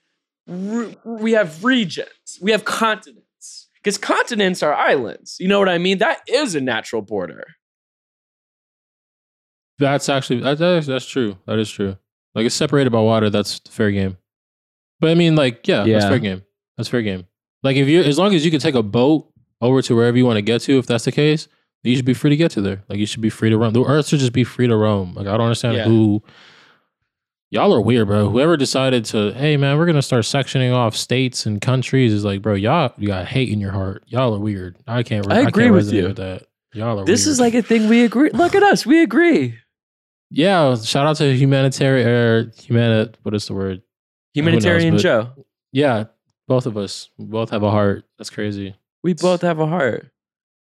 re- 0.48 0.96
we 1.04 1.32
have 1.32 1.62
regions, 1.64 2.38
we 2.40 2.50
have 2.50 2.64
continents, 2.64 3.68
because 3.74 3.96
continents 3.98 4.62
are 4.62 4.74
islands. 4.74 5.36
You 5.38 5.46
know 5.48 5.58
what 5.60 5.68
I 5.68 5.78
mean? 5.78 5.98
That 5.98 6.20
is 6.26 6.54
a 6.56 6.60
natural 6.60 7.02
border. 7.02 7.44
That's 9.78 10.08
actually 10.08 10.40
that, 10.40 10.58
that 10.58 10.78
is, 10.78 10.86
that's 10.86 11.06
true. 11.06 11.36
That 11.46 11.58
is 11.58 11.70
true. 11.70 11.96
Like 12.34 12.46
it's 12.46 12.54
separated 12.54 12.90
by 12.90 13.00
water. 13.00 13.30
That's 13.30 13.60
fair 13.68 13.90
game. 13.90 14.16
But 15.00 15.10
I 15.10 15.14
mean, 15.14 15.34
like, 15.34 15.66
yeah, 15.66 15.84
that's 15.84 16.04
fair 16.04 16.18
game. 16.18 16.42
That's 16.76 16.88
fair 16.88 17.02
game. 17.02 17.26
Like 17.62 17.76
if 17.76 17.88
you, 17.88 18.02
as 18.02 18.18
long 18.18 18.34
as 18.34 18.44
you 18.44 18.50
can 18.50 18.60
take 18.60 18.74
a 18.74 18.82
boat 18.82 19.30
over 19.60 19.82
to 19.82 19.94
wherever 19.94 20.16
you 20.16 20.24
want 20.24 20.36
to 20.36 20.42
get 20.42 20.62
to, 20.62 20.78
if 20.78 20.86
that's 20.86 21.04
the 21.04 21.12
case, 21.12 21.48
you 21.82 21.96
should 21.96 22.04
be 22.04 22.14
free 22.14 22.30
to 22.30 22.36
get 22.36 22.50
to 22.52 22.60
there. 22.60 22.82
Like 22.88 22.98
you 22.98 23.06
should 23.06 23.20
be 23.20 23.30
free 23.30 23.50
to 23.50 23.58
roam. 23.58 23.72
The 23.72 23.84
Earth 23.84 24.08
should 24.08 24.20
just 24.20 24.32
be 24.32 24.44
free 24.44 24.66
to 24.66 24.76
roam. 24.76 25.14
Like 25.14 25.26
I 25.26 25.32
don't 25.32 25.42
understand 25.42 25.76
Yeah. 25.76 25.84
who. 25.84 26.22
Y'all 27.52 27.74
are 27.74 27.80
weird, 27.80 28.06
bro. 28.06 28.28
Whoever 28.30 28.56
decided 28.56 29.04
to, 29.06 29.32
hey 29.32 29.56
man, 29.56 29.76
we're 29.76 29.86
gonna 29.86 30.02
start 30.02 30.24
sectioning 30.24 30.72
off 30.72 30.94
states 30.94 31.46
and 31.46 31.60
countries 31.60 32.12
is 32.12 32.24
like, 32.24 32.42
bro, 32.42 32.54
y'all, 32.54 32.92
you 32.96 33.08
got 33.08 33.26
hate 33.26 33.48
in 33.48 33.60
your 33.60 33.72
heart. 33.72 34.04
Y'all 34.06 34.34
are 34.34 34.38
weird. 34.38 34.76
I 34.86 35.02
can't. 35.02 35.30
I 35.30 35.40
agree 35.40 35.64
can't 35.64 35.74
with 35.74 35.92
you. 35.92 36.04
With 36.08 36.16
that. 36.18 36.46
Y'all 36.72 37.00
are. 37.00 37.04
This 37.04 37.26
weird. 37.26 37.32
is 37.32 37.40
like 37.40 37.54
a 37.54 37.62
thing 37.62 37.88
we 37.88 38.04
agree. 38.04 38.30
Look 38.30 38.54
at 38.54 38.62
us, 38.62 38.86
we 38.86 39.02
agree. 39.02 39.58
Yeah, 40.30 40.76
shout 40.76 41.06
out 41.08 41.16
to 41.16 41.36
humanitarian 41.36 42.06
or 42.06 42.38
er, 42.38 42.52
humani 42.56 43.10
what 43.22 43.34
is 43.34 43.48
the 43.48 43.54
word? 43.54 43.82
Humanitarian 44.34 44.94
but- 44.94 45.02
Joe. 45.02 45.30
Yeah, 45.72 46.04
both 46.48 46.66
of 46.66 46.76
us. 46.76 47.08
We 47.18 47.26
both 47.26 47.50
have 47.50 47.62
a 47.62 47.70
heart. 47.70 48.04
That's 48.18 48.30
crazy. 48.30 48.74
We 49.02 49.14
both 49.14 49.42
have 49.42 49.58
a 49.60 49.66
heart. 49.66 50.10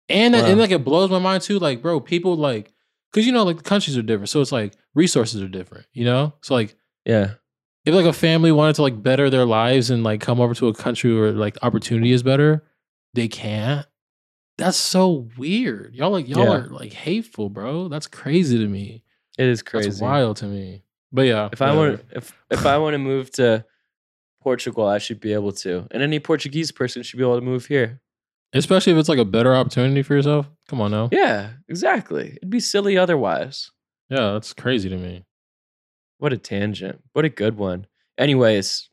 And 0.10 0.34
Wow. 0.34 0.45
and 0.45 0.60
like 0.60 0.71
it 0.71 0.84
blows 0.84 1.10
my 1.10 1.19
mind 1.19 1.43
too. 1.43 1.60
Like, 1.60 1.82
bro, 1.82 1.99
people 1.99 2.36
like 2.36 2.73
because 3.12 3.26
you 3.26 3.32
know, 3.32 3.43
like 3.43 3.58
the 3.58 3.63
countries 3.63 3.97
are 3.97 4.02
different. 4.02 4.30
So 4.30 4.41
it's 4.41 4.52
like 4.52 4.73
resources 4.95 5.41
are 5.41 5.47
different, 5.47 5.86
you 5.93 6.04
know? 6.06 6.34
So 6.41 6.54
like 6.56 6.76
Yeah. 7.06 7.36
if 7.86 7.93
like 7.93 8.06
a 8.06 8.13
family 8.13 8.52
wanted 8.52 8.76
to 8.78 8.82
like 8.82 9.02
better 9.04 9.30
their 9.30 9.45
lives 9.45 9.89
and 9.89 10.04
like 10.04 10.19
come 10.21 10.41
over 10.41 10.54
to 10.56 10.67
a 10.67 10.73
country 10.73 11.13
where 11.13 11.32
like 11.32 11.58
opportunity 11.62 12.12
is 12.12 12.23
better, 12.23 12.63
they 13.13 13.28
can't. 13.28 13.86
That's 14.58 14.78
so 14.78 15.28
weird. 15.38 15.95
Y'all 15.95 16.12
like 16.12 16.28
y'all 16.28 16.43
Yeah. 16.45 16.52
are 16.54 16.67
like 16.69 16.93
hateful, 16.93 17.49
bro. 17.49 17.88
That's 17.88 18.08
crazy 18.08 18.58
to 18.58 18.67
me. 18.67 19.04
It 19.38 19.47
is 19.47 19.62
crazy. 19.62 19.89
That's 19.89 20.02
wild 20.02 20.38
to 20.38 20.45
me. 20.45 20.84
But 21.13 21.28
yeah. 21.28 21.49
If 21.54 21.62
I 21.62 21.76
want 21.76 22.02
if 22.12 22.34
if 22.49 22.65
I 22.65 22.78
want 22.80 22.95
to 22.95 22.97
move 22.97 23.30
to 23.32 23.63
Portugal, 24.41 24.86
I 24.86 24.97
should 24.97 25.19
be 25.19 25.32
able 25.34 25.52
to. 25.54 25.88
And 25.91 26.02
any 26.04 26.19
Portuguese 26.19 26.71
person 26.71 27.04
should 27.04 27.17
be 27.17 27.23
able 27.23 27.39
to 27.39 27.45
move 27.45 27.67
here. 27.67 28.02
Especially 28.52 28.93
if 28.93 28.99
it's 28.99 29.10
like 29.10 29.19
a 29.19 29.26
better 29.26 29.56
opportunity 29.56 30.02
for 30.04 30.15
yourself. 30.15 30.49
Come 30.67 30.82
on 30.82 30.91
now. 30.91 31.10
Yeah, 31.12 31.52
exactly. 31.67 32.34
It'd 32.38 32.49
be 32.49 32.60
silly 32.60 32.97
otherwise. 32.97 33.71
Yeah, 34.10 34.34
that's 34.34 34.54
crazy 34.54 34.89
to 34.89 34.97
me. 34.97 35.26
What 36.17 36.34
a 36.34 36.38
tangent. 36.38 37.02
What 37.13 37.26
a 37.26 37.30
good 37.30 37.58
one. 37.58 37.88
Anyways, 38.17 38.89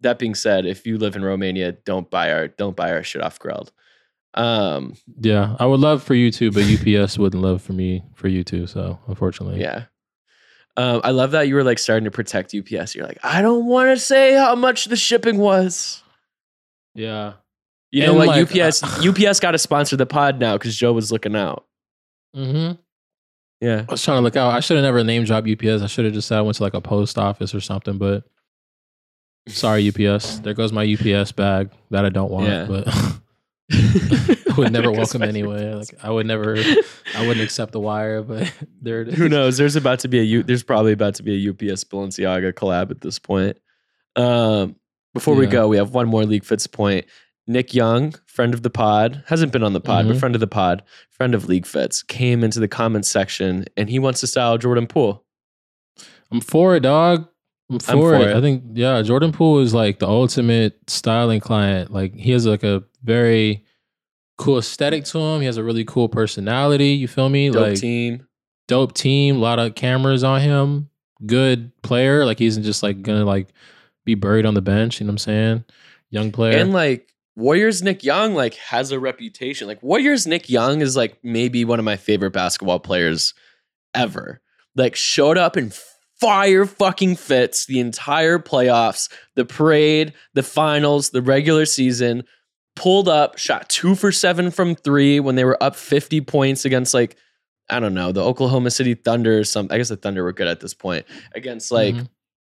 that 0.00 0.18
being 0.18 0.34
said, 0.34 0.66
if 0.66 0.86
you 0.86 0.98
live 0.98 1.16
in 1.16 1.24
Romania, 1.24 1.72
don't 1.72 2.10
buy 2.10 2.32
our 2.32 2.48
don't 2.48 2.76
buy 2.76 2.92
our 2.92 3.02
shit 3.02 3.22
off 3.22 3.38
Grailed. 3.38 3.70
Um, 4.34 4.94
Yeah, 5.20 5.56
I 5.58 5.66
would 5.66 5.80
love 5.80 6.02
for 6.02 6.14
you 6.14 6.30
to, 6.32 6.50
but 6.50 6.64
UPS 6.64 7.18
wouldn't 7.18 7.42
love 7.42 7.62
for 7.62 7.72
me 7.72 8.04
for 8.14 8.28
you 8.28 8.44
to. 8.44 8.66
So 8.66 8.98
unfortunately, 9.06 9.60
yeah. 9.60 9.84
Um, 10.78 11.00
I 11.02 11.10
love 11.10 11.32
that 11.32 11.48
you 11.48 11.56
were 11.56 11.64
like 11.64 11.78
starting 11.78 12.04
to 12.04 12.10
protect 12.10 12.54
UPS. 12.54 12.94
You're 12.94 13.06
like, 13.06 13.18
I 13.24 13.42
don't 13.42 13.66
want 13.66 13.90
to 13.90 13.98
say 14.02 14.34
how 14.34 14.54
much 14.54 14.84
the 14.86 14.96
shipping 14.96 15.38
was. 15.38 16.02
yeah. 16.94 17.34
You 17.90 18.02
know 18.02 18.08
And, 18.10 18.16
what? 18.18 18.26
like, 18.28 18.42
UPS 18.66 18.82
uh, 18.82 19.02
UPS 19.28 19.40
got 19.40 19.52
to 19.52 19.58
sponsor 19.58 19.96
the 19.96 20.04
pod 20.06 20.38
now 20.38 20.56
because 20.58 20.76
Joe 20.76 20.92
was 20.92 21.10
looking 21.10 21.34
out. 21.34 21.64
Mm-hmm. 22.36 22.78
Yeah. 23.60 23.84
I 23.88 23.90
was 23.92 24.04
trying 24.04 24.18
to 24.18 24.22
look 24.22 24.36
out. 24.36 24.54
I 24.54 24.60
should 24.60 24.76
have 24.76 24.84
never 24.84 25.02
name 25.02 25.24
dropped 25.24 25.48
UPS. 25.48 25.82
I 25.82 25.86
should 25.86 26.04
have 26.04 26.14
just 26.14 26.28
said 26.28 26.38
I 26.38 26.42
went 26.42 26.56
to 26.58 26.62
like 26.62 26.74
a 26.74 26.80
post 26.82 27.16
office 27.18 27.54
or 27.54 27.60
something. 27.60 27.96
But 27.98 28.24
sorry, 29.48 29.88
UPS. 29.88 30.40
There 30.40 30.52
goes 30.54 30.70
my 30.72 30.84
UPS 30.84 31.32
bag 31.32 31.70
that 31.90 32.04
I 32.04 32.10
don't 32.10 32.30
want. 32.30 32.46
Yeah. 32.46 32.66
But 32.68 32.84
I 32.88 33.18
would 34.58 34.72
never 34.78 34.90
welcome 34.92 35.22
anyway. 35.22 35.72
Like 35.78 35.94
I 36.02 36.10
would 36.10 36.26
never. 36.26 36.56
I 37.16 37.26
wouldn't 37.26 37.40
accept 37.40 37.72
the 37.72 37.80
wire. 37.80 38.22
But 38.22 38.52
there 38.82 39.02
it 39.02 39.08
is. 39.08 39.14
Who 39.14 39.28
knows? 39.28 39.56
There's 39.56 39.76
about 39.76 40.00
to 40.00 40.08
be 40.08 40.18
a 40.20 40.22
U- 40.24 40.42
there's 40.42 40.62
probably 40.62 40.92
about 40.92 41.14
to 41.16 41.22
be 41.22 41.46
a 41.46 41.50
UPS 41.50 41.84
Balenciaga 41.84 42.52
collab 42.52 42.90
at 42.90 43.00
this 43.00 43.18
point. 43.18 43.56
Um, 44.16 44.76
before 45.14 45.34
we 45.34 45.46
go, 45.46 45.68
we 45.68 45.76
have 45.78 45.94
one 45.94 46.08
more 46.08 46.24
League 46.24 46.44
Fits 46.44 46.66
point. 46.66 47.06
Nick 47.46 47.72
Young, 47.72 48.14
friend 48.26 48.52
of 48.52 48.62
the 48.62 48.68
pod, 48.70 49.22
hasn't 49.26 49.52
been 49.52 49.62
on 49.62 49.72
the 49.72 49.80
pod, 49.80 50.06
but 50.06 50.16
Mhm. 50.16 50.20
friend 50.20 50.34
of 50.34 50.40
the 50.40 50.46
pod, 50.46 50.82
friend 51.10 51.34
of 51.34 51.48
League 51.48 51.64
Fits, 51.64 52.02
came 52.02 52.44
into 52.44 52.60
the 52.60 52.68
comments 52.68 53.08
section 53.08 53.64
and 53.76 53.88
he 53.88 53.98
wants 53.98 54.20
to 54.20 54.26
style 54.26 54.58
Jordan 54.58 54.86
Poole. 54.86 55.24
I'm 56.30 56.42
for 56.42 56.76
it, 56.76 56.80
dog. 56.80 57.26
I'm 57.70 57.78
for, 57.78 57.92
for 57.92 58.14
it. 58.16 58.28
it. 58.30 58.36
I 58.36 58.40
think 58.42 58.64
yeah, 58.74 59.00
Jordan 59.00 59.32
Poole 59.32 59.60
is 59.60 59.72
like 59.72 59.98
the 59.98 60.06
ultimate 60.08 60.78
styling 60.90 61.40
client. 61.40 61.90
Like 61.90 62.14
he 62.14 62.32
has 62.32 62.46
like 62.46 62.62
a 62.64 62.82
very 63.02 63.64
cool 64.38 64.58
aesthetic 64.58 65.04
to 65.04 65.18
him. 65.18 65.40
He 65.40 65.46
has 65.46 65.58
a 65.58 65.64
really 65.64 65.84
cool 65.84 66.08
personality. 66.08 66.90
You 66.90 67.08
feel 67.08 67.28
me? 67.28 67.50
Dope 67.50 67.62
like 67.62 67.80
team. 67.80 68.26
dope 68.66 68.94
team, 68.94 69.36
a 69.36 69.38
lot 69.38 69.58
of 69.58 69.74
cameras 69.74 70.24
on 70.24 70.40
him. 70.40 70.88
Good 71.26 71.72
player. 71.82 72.24
Like 72.24 72.38
he's 72.38 72.56
just 72.56 72.82
like 72.82 73.02
gonna 73.02 73.20
mm-hmm. 73.20 73.28
like 73.28 73.48
be 74.06 74.14
buried 74.14 74.46
on 74.46 74.54
the 74.54 74.62
bench. 74.62 75.00
You 75.00 75.06
know 75.06 75.10
what 75.10 75.14
I'm 75.14 75.18
saying? 75.18 75.64
Young 76.10 76.32
player. 76.32 76.56
And 76.56 76.72
like 76.72 77.12
Warriors 77.36 77.82
Nick 77.82 78.02
Young 78.04 78.34
like 78.34 78.54
has 78.54 78.92
a 78.92 78.98
reputation. 78.98 79.66
Like 79.66 79.82
Warriors 79.82 80.26
Nick 80.26 80.48
Young 80.48 80.80
is 80.80 80.96
like 80.96 81.18
maybe 81.22 81.64
one 81.64 81.78
of 81.78 81.84
my 81.84 81.96
favorite 81.96 82.32
basketball 82.32 82.80
players 82.80 83.34
ever. 83.94 84.40
Like 84.76 84.96
showed 84.96 85.36
up 85.36 85.56
in 85.56 85.72
fire 86.20 86.66
fucking 86.66 87.16
fits 87.16 87.66
the 87.66 87.80
entire 87.80 88.38
playoffs, 88.38 89.10
the 89.34 89.44
parade, 89.44 90.12
the 90.34 90.42
finals, 90.42 91.10
the 91.10 91.22
regular 91.22 91.64
season. 91.64 92.24
Pulled 92.78 93.08
up, 93.08 93.38
shot 93.38 93.68
two 93.68 93.94
for 93.94 94.12
seven 94.12 94.50
from 94.50 94.74
three 94.74 95.18
when 95.20 95.34
they 95.34 95.44
were 95.44 95.60
up 95.62 95.74
50 95.76 96.20
points 96.22 96.64
against 96.64 96.94
like, 96.94 97.16
I 97.68 97.80
don't 97.80 97.92
know, 97.94 98.12
the 98.12 98.22
Oklahoma 98.24 98.70
City 98.70 98.94
Thunder 98.94 99.38
or 99.38 99.44
something. 99.44 99.74
I 99.74 99.78
guess 99.78 99.88
the 99.88 99.96
Thunder 99.96 100.22
were 100.24 100.32
good 100.32 100.46
at 100.46 100.60
this 100.60 100.74
point. 100.74 101.04
Against 101.34 101.70
like 101.72 101.94
Mhm. 101.94 102.08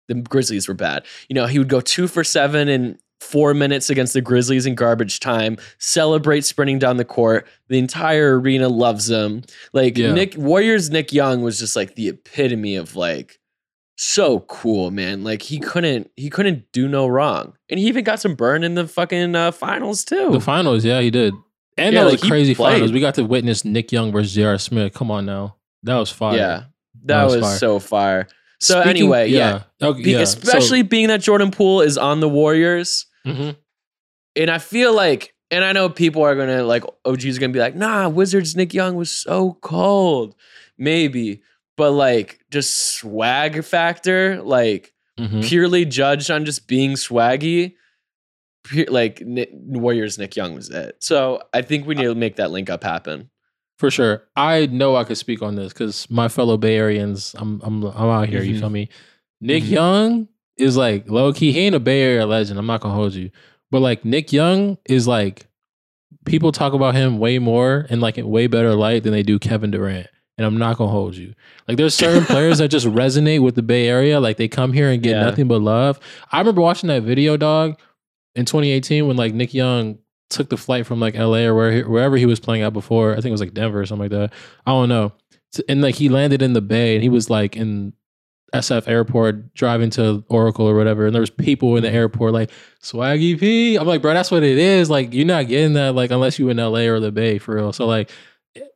the 0.08 0.14
Grizzlies 0.16 0.68
were 0.68 0.74
bad. 0.74 1.04
You 1.28 1.34
know, 1.34 1.46
he 1.46 1.58
would 1.58 1.68
go 1.68 1.80
two 1.80 2.06
for 2.08 2.22
seven 2.22 2.68
in 2.68 2.98
four 3.20 3.52
minutes 3.52 3.90
against 3.90 4.12
the 4.12 4.20
Grizzlies 4.20 4.64
in 4.64 4.74
garbage 4.76 5.18
time, 5.18 5.56
celebrate 5.78 6.44
sprinting 6.44 6.78
down 6.78 6.98
the 6.98 7.04
court. 7.04 7.48
The 7.68 7.78
entire 7.78 8.38
arena 8.38 8.68
loves 8.68 9.10
him. 9.10 9.42
Like 9.72 9.98
Yeah. 9.98 10.12
Nick 10.12 10.34
Warriors 10.36 10.88
Nick 10.90 11.12
Young 11.12 11.42
was 11.42 11.58
just 11.58 11.74
like 11.74 11.94
the 11.96 12.08
epitome 12.08 12.76
of 12.76 12.94
like 12.94 13.40
so 14.00 14.40
cool, 14.40 14.90
man. 14.92 15.24
Like 15.24 15.42
he 15.42 15.58
couldn't 15.58 16.10
he 16.16 16.30
couldn't 16.30 16.70
do 16.72 16.86
no 16.88 17.06
wrong. 17.08 17.54
And 17.68 17.80
he 17.80 17.86
even 17.88 18.04
got 18.04 18.20
some 18.20 18.34
burn 18.36 18.62
in 18.62 18.74
the 18.74 18.86
fucking 18.86 19.34
uh, 19.34 19.50
finals 19.52 20.04
too. 20.04 20.30
the 20.30 20.40
finals, 20.40 20.84
yeah, 20.84 21.00
he 21.00 21.10
did. 21.10 21.34
And 21.76 21.94
Yeah, 21.94 22.00
that 22.00 22.04
was 22.04 22.12
like, 22.14 22.22
he 22.22 22.28
crazy 22.28 22.54
played. 22.54 22.74
finals. 22.74 22.92
We 22.92 23.00
got 23.00 23.14
to 23.16 23.24
witness 23.24 23.64
Nick 23.64 23.90
Young 23.92 24.12
versus 24.12 24.32
J.R. 24.34 24.56
Smith. 24.58 24.94
Come 24.94 25.10
on 25.10 25.26
now. 25.26 25.56
That 25.82 25.96
was 25.96 26.10
fire. 26.10 26.36
yeah. 26.36 26.56
That, 26.56 27.06
That 27.06 27.24
was 27.24 27.34
was, 27.36 27.42
fire. 27.44 27.58
so 27.58 27.78
fire. 27.80 28.28
So 28.60 28.74
Speaking- 28.80 28.90
anyway, 28.90 29.28
yeah. 29.30 29.62
Okay, 29.82 30.02
yeah. 30.02 30.18
Especially 30.20 30.82
being 30.82 31.08
that 31.08 31.20
Jordan 31.20 31.50
Poole 31.52 31.80
is 31.82 31.96
on 31.98 32.20
the 32.20 32.28
Warriors. 32.28 33.06
So, 33.26 33.32
mhm. 33.32 33.56
and 34.36 34.50
I 34.50 34.58
feel 34.58 34.92
like, 34.94 35.34
and 35.50 35.64
I 35.64 35.72
know 35.72 35.88
people 35.88 36.22
are 36.22 36.34
gonna 36.34 36.62
like, 36.64 36.82
OG's 37.04 37.38
gonna 37.38 37.52
be 37.52 37.58
like, 37.60 37.76
nah, 37.76 38.08
Wizards 38.08 38.56
Nick 38.56 38.74
Young 38.74 38.96
was 38.96 39.10
so 39.10 39.58
cold, 39.62 40.34
maybe, 40.76 41.42
but 41.78 41.92
like 41.92 42.40
just 42.50 42.92
swag 42.98 43.64
factor, 43.64 44.42
like 44.42 44.92
Mhm. 45.18 45.42
purely 45.48 45.86
judged 45.86 46.30
on 46.30 46.44
just 46.44 46.68
being 46.68 46.92
swaggy, 46.92 47.72
like 48.88 49.22
Warriors 49.24 50.18
Nick 50.18 50.36
Young 50.36 50.54
was 50.54 50.68
it. 50.70 50.96
So 51.00 51.42
I 51.54 51.62
think 51.62 51.86
we 51.86 51.94
need 51.94 52.04
to 52.04 52.14
make 52.14 52.36
that 52.36 52.50
link 52.50 52.68
up 52.68 52.84
happen. 52.84 53.30
For 53.78 53.90
sure. 53.90 54.24
I 54.36 54.66
know 54.66 54.96
I 54.96 55.04
could 55.04 55.16
speak 55.16 55.40
on 55.40 55.54
this 55.54 55.72
because 55.72 56.10
my 56.10 56.28
fellow 56.28 56.56
Bay 56.56 56.76
Areans, 56.76 57.34
I'm 57.38 57.60
I'm 57.64 57.84
I'm 57.84 58.08
out 58.10 58.28
here, 58.28 58.42
you 58.42 58.56
Mhm. 58.56 58.60
feel 58.60 58.70
me? 58.70 58.88
Nick 59.40 59.62
Mhm. 59.64 59.70
Young 59.70 60.28
is 60.56 60.76
like 60.76 61.08
low 61.08 61.32
key, 61.32 61.52
he 61.52 61.60
ain't 61.60 61.76
a 61.76 61.80
Bay 61.80 62.02
Area 62.02 62.26
legend. 62.26 62.58
I'm 62.58 62.66
not 62.66 62.80
gonna 62.80 62.94
hold 62.94 63.14
you. 63.14 63.30
But 63.70 63.80
like 63.80 64.04
Nick 64.04 64.32
Young 64.32 64.78
is 64.88 65.06
like 65.06 65.46
people 66.26 66.52
talk 66.52 66.72
about 66.72 66.94
him 66.94 67.18
way 67.18 67.38
more 67.38 67.86
in 67.88 68.00
like 68.00 68.18
a 68.18 68.26
way 68.26 68.48
better 68.48 68.74
light 68.74 69.04
than 69.04 69.12
they 69.12 69.22
do 69.22 69.38
Kevin 69.38 69.70
Durant. 69.70 70.08
And 70.38 70.46
I'm 70.46 70.56
not 70.56 70.78
gonna 70.78 70.90
hold 70.90 71.16
you. 71.16 71.34
Like 71.66 71.76
there's 71.76 71.94
certain 71.94 72.24
players 72.24 72.58
that 72.58 72.68
just 72.68 72.86
resonate 72.86 73.42
with 73.42 73.56
the 73.56 73.62
Bay 73.62 73.88
Area. 73.88 74.20
Like 74.20 74.36
they 74.36 74.48
come 74.48 74.72
here 74.72 74.88
and 74.88 75.02
get 75.02 75.16
Yeah. 75.16 75.24
nothing 75.24 75.48
but 75.48 75.60
love. 75.60 75.98
I 76.32 76.38
remember 76.38 76.60
watching 76.62 76.88
that 76.88 77.02
video, 77.02 77.36
dog, 77.36 77.78
in 78.36 78.44
2018 78.44 79.06
when 79.08 79.16
like 79.16 79.34
Nick 79.34 79.52
Young 79.52 79.98
took 80.30 80.48
the 80.48 80.56
flight 80.56 80.86
from 80.86 81.00
like 81.00 81.16
LA 81.16 81.38
or 81.46 81.54
where, 81.54 81.82
wherever 81.88 82.16
he 82.16 82.24
was 82.26 82.38
playing 82.38 82.62
out 82.62 82.72
before. 82.72 83.12
I 83.12 83.16
think 83.16 83.26
it 83.26 83.30
was 83.32 83.40
like 83.40 83.54
Denver 83.54 83.80
or 83.80 83.86
something 83.86 84.10
like 84.10 84.12
that. 84.12 84.32
I 84.66 84.70
don't 84.70 84.88
know. 84.88 85.12
And 85.68 85.82
like 85.82 85.96
he 85.96 86.08
landed 86.08 86.40
in 86.42 86.52
the 86.52 86.60
Bay 86.60 86.94
and 86.94 87.02
he 87.02 87.08
was 87.08 87.28
like 87.30 87.56
in 87.56 87.94
SF 88.54 88.86
airport 88.88 89.54
driving 89.54 89.90
to 89.90 90.24
Oracle 90.28 90.66
or 90.68 90.74
whatever. 90.76 91.06
And 91.06 91.14
there 91.14 91.20
was 91.20 91.30
people 91.30 91.76
in 91.76 91.82
the 91.82 91.90
airport 91.90 92.32
like 92.32 92.50
swaggy 92.82 93.38
P. 93.40 93.76
I'm 93.76 93.86
like, 93.86 94.02
bro, 94.02 94.14
that's 94.14 94.30
what 94.30 94.42
it 94.42 94.56
is. 94.58 94.88
Like 94.88 95.12
you're 95.12 95.26
not 95.26 95.48
getting 95.48 95.72
that 95.74 95.94
like 95.94 96.10
unless 96.10 96.38
you 96.38 96.48
in 96.48 96.58
LA 96.58 96.80
or 96.82 97.00
the 97.00 97.10
Bay 97.10 97.38
for 97.38 97.56
real. 97.56 97.72
So 97.72 97.86
like, 97.86 98.10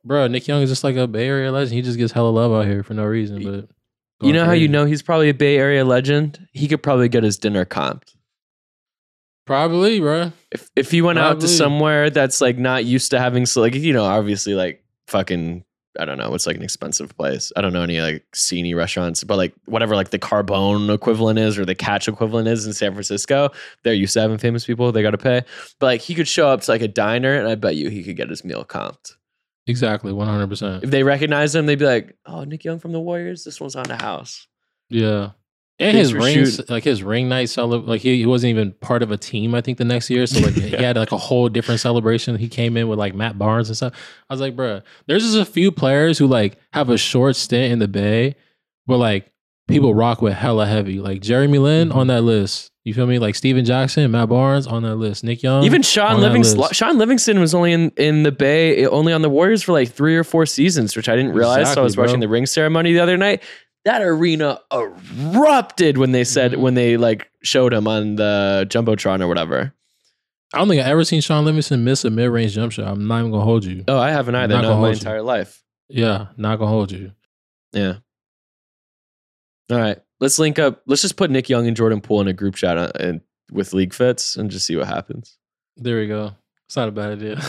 bro, 0.03 0.27
Nick 0.27 0.47
Young 0.47 0.61
is 0.61 0.69
just 0.69 0.83
like 0.83 0.95
a 0.95 1.07
Bay 1.07 1.27
Area 1.27 1.51
legend. 1.51 1.73
He 1.73 1.81
just 1.81 1.97
gets 1.97 2.11
hella 2.13 2.29
love 2.29 2.51
out 2.51 2.65
here 2.67 2.83
for 2.83 2.93
no 2.93 3.05
reason. 3.05 3.43
But 3.43 3.69
You 4.25 4.33
know 4.33 4.45
how 4.45 4.51
you 4.53 4.67
know 4.67 4.85
he's 4.85 5.01
probably 5.01 5.29
a 5.29 5.33
Bay 5.33 5.57
Area 5.57 5.83
legend? 5.85 6.47
He 6.51 6.67
could 6.67 6.81
probably 6.83 7.09
get 7.09 7.23
his 7.23 7.37
dinner 7.37 7.65
comped. 7.65 8.15
Probably, 9.45 9.99
bro. 9.99 10.31
if 10.51 10.69
if 10.75 10.89
he 10.91 11.01
went 11.01 11.19
out 11.19 11.33
to 11.33 11.35
Probably. 11.39 11.47
somewhere 11.49 12.09
that's 12.09 12.39
like 12.39 12.57
not 12.57 12.85
used 12.85 13.11
to 13.11 13.19
having 13.19 13.45
so 13.45 13.59
like 13.59 13.75
you 13.75 13.91
know 13.91 14.05
obviously 14.05 14.53
like 14.53 14.81
fucking 15.07 15.65
I 15.99 16.05
don't 16.05 16.17
know 16.17 16.29
what's 16.29 16.47
like 16.47 16.55
an 16.55 16.63
expensive 16.63 17.13
place 17.17 17.51
I 17.57 17.61
don't 17.61 17.73
know 17.73 17.81
any 17.81 17.99
like 17.99 18.23
scenery 18.33 18.73
restaurants 18.73 19.21
but 19.25 19.35
like 19.35 19.53
whatever 19.65 19.97
like 19.97 20.11
the 20.11 20.17
Carbone 20.19 20.93
equivalent 20.95 21.39
is 21.39 21.59
or 21.59 21.65
the 21.65 21.75
Catch 21.75 22.07
equivalent 22.07 22.47
is 22.47 22.65
in 22.65 22.71
San 22.71 22.93
Francisco 22.93 23.49
they're 23.83 23.93
used 23.93 24.13
to 24.13 24.21
having 24.21 24.37
famous 24.37 24.65
people 24.65 24.93
they 24.93 25.01
got 25.01 25.11
to 25.11 25.17
pay 25.17 25.41
but 25.77 25.87
like 25.87 26.01
he 26.01 26.15
could 26.15 26.27
show 26.29 26.47
up 26.47 26.61
to 26.61 26.71
like 26.71 26.81
a 26.81 26.87
diner 26.87 27.33
and 27.37 27.45
I 27.49 27.55
bet 27.55 27.75
you 27.75 27.89
he 27.89 28.01
could 28.01 28.15
get 28.15 28.29
his 28.29 28.45
meal 28.45 28.63
comped 28.63 29.11
Exactly, 29.67 30.11
100. 30.11 30.47
percent 30.47 30.83
if 30.83 30.89
they 30.91 31.03
recognize 31.03 31.55
him 31.55 31.65
they'd 31.65 31.79
be 31.79 31.85
like 31.85 32.15
oh 32.25 32.43
Nick 32.43 32.63
Young 32.65 32.79
from 32.79 32.91
the 32.91 32.99
Warriors 32.99 33.43
this 33.43 33.59
one's 33.61 33.75
on 33.75 33.83
the 33.83 33.95
house 33.97 34.47
Yeah. 34.89 35.31
And 35.79 35.97
Thanks 35.97 36.11
his 36.11 36.53
shooting. 36.55 36.65
like 36.69 36.83
his 36.83 37.01
ring 37.01 37.27
night 37.29 37.49
celebration, 37.49 37.89
like 37.89 38.01
he, 38.01 38.17
he 38.17 38.25
wasn't 38.27 38.51
even 38.51 38.73
part 38.73 39.01
of 39.01 39.09
a 39.09 39.17
team. 39.17 39.55
I 39.55 39.61
think 39.61 39.79
the 39.79 39.83
next 39.83 40.07
year, 40.07 40.27
so 40.27 40.39
like 40.39 40.53
he 40.53 40.69
had 40.69 40.95
like 40.97 41.11
a 41.11 41.17
whole 41.17 41.49
different 41.49 41.81
celebration. 41.81 42.35
He 42.37 42.47
came 42.47 42.77
in 42.77 42.87
with 42.87 42.99
like 42.99 43.15
Matt 43.15 43.39
Barnes 43.39 43.69
and 43.69 43.75
stuff. 43.75 43.93
I 44.29 44.33
was 44.33 44.39
like, 44.39 44.55
bruh, 44.55 44.83
there's 45.07 45.23
just 45.23 45.35
a 45.35 45.51
few 45.51 45.71
players 45.71 46.19
who 46.19 46.27
like 46.27 46.57
have 46.73 46.89
a 46.91 46.97
short 46.97 47.35
stint 47.35 47.73
in 47.73 47.79
the 47.79 47.87
Bay, 47.87 48.35
but 48.85 48.97
like 48.97 49.31
people 49.67 49.95
rock 49.95 50.21
with 50.21 50.33
hella 50.33 50.67
heavy. 50.67 50.99
Like 50.99 51.21
Jeremy 51.23 51.57
Lin 51.57 51.89
Mm-hmm. 51.89 51.97
on 51.97 52.07
that 52.07 52.21
list. 52.21 52.69
You 52.85 52.93
feel 52.93 53.07
me? 53.07 53.17
Like 53.17 53.35
Stephen 53.35 53.63
Jackson, 53.63 54.11
Matt 54.11 54.27
Barnes 54.29 54.67
on 54.67 54.83
that 54.83 54.95
list. 54.97 55.23
Nick 55.23 55.41
Young, 55.41 55.63
Even 55.63 55.81
Shaun 55.81 56.19
Livingston. 56.19 56.63
Shaun 56.73 56.97
Livingston 56.97 57.39
was 57.39 57.53
only 57.55 57.71
in, 57.71 57.91
in 57.95 58.23
the 58.23 58.31
Bay, 58.31 58.85
only 58.85 59.13
on 59.13 59.21
the 59.21 59.29
Warriors 59.29 59.63
for 59.63 59.71
like 59.71 59.89
three 59.89 60.17
or 60.17 60.23
four 60.25 60.45
seasons, 60.45 60.95
which 60.97 61.07
I 61.07 61.15
didn't 61.15 61.31
realize. 61.33 61.55
so 61.55 61.59
I 61.59 61.61
Exactly, 61.61 61.83
was 61.83 61.97
watching 61.97 62.19
the 62.19 62.27
ring 62.27 62.45
ceremony 62.45 62.91
the 62.91 62.99
other 62.99 63.15
night. 63.17 63.41
That 63.85 64.01
arena 64.01 64.59
erupted 64.73 65.97
when 65.97 66.11
they 66.11 66.23
said 66.23 66.53
Mhm. 66.53 66.57
when 66.59 66.73
they 66.73 66.97
like 66.97 67.29
showed 67.41 67.73
him 67.73 67.87
on 67.87 68.15
the 68.15 68.65
jumbotron 68.69 69.21
or 69.21 69.27
whatever. 69.27 69.73
I 70.53 70.57
don't 70.59 70.67
think 70.69 70.81
I've 70.81 70.87
ever 70.87 71.03
seen 71.03 71.21
Shaun 71.21 71.45
Livingston 71.45 71.83
miss 71.83 72.05
a 72.05 72.09
mid 72.09 72.29
range 72.29 72.53
jump 72.53 72.71
shot. 72.73 72.87
I'm 72.87 73.07
not 73.07 73.19
even 73.19 73.31
gonna 73.31 73.43
hold 73.43 73.65
you. 73.65 73.83
Oh, 73.87 73.97
I 73.97 74.11
haven't 74.11 74.35
either. 74.35 74.53
Not 74.53 74.63
Not 74.63 74.79
my 74.79 74.87
you. 74.89 74.93
entire 74.93 75.21
life. 75.21 75.63
Yeah, 75.89 76.27
not 76.37 76.59
gonna 76.59 76.69
hold 76.71 76.91
you. 76.91 77.11
Yeah. 77.73 77.95
All 79.71 79.77
right, 79.77 79.99
let's 80.19 80.39
link 80.39 80.59
up. 80.59 80.81
Let's 80.85 81.01
just 81.01 81.17
put 81.17 81.31
Nick 81.31 81.49
Young 81.49 81.67
and 81.67 81.75
Jordan 81.75 82.01
Poole 82.01 82.21
in 82.21 82.27
a 82.27 82.33
group 82.33 82.55
chat 82.55 82.77
uh, 82.77 82.91
and 82.99 83.21
with 83.51 83.73
League 83.73 83.93
Fits 83.93 84.35
and 84.35 84.51
just 84.51 84.65
see 84.65 84.75
what 84.75 84.87
happens. 84.87 85.37
There 85.77 85.97
we 85.97 86.07
go. 86.07 86.31
It's 86.67 86.75
not 86.75 86.89
a 86.89 86.91
bad 86.91 87.13
idea. 87.13 87.41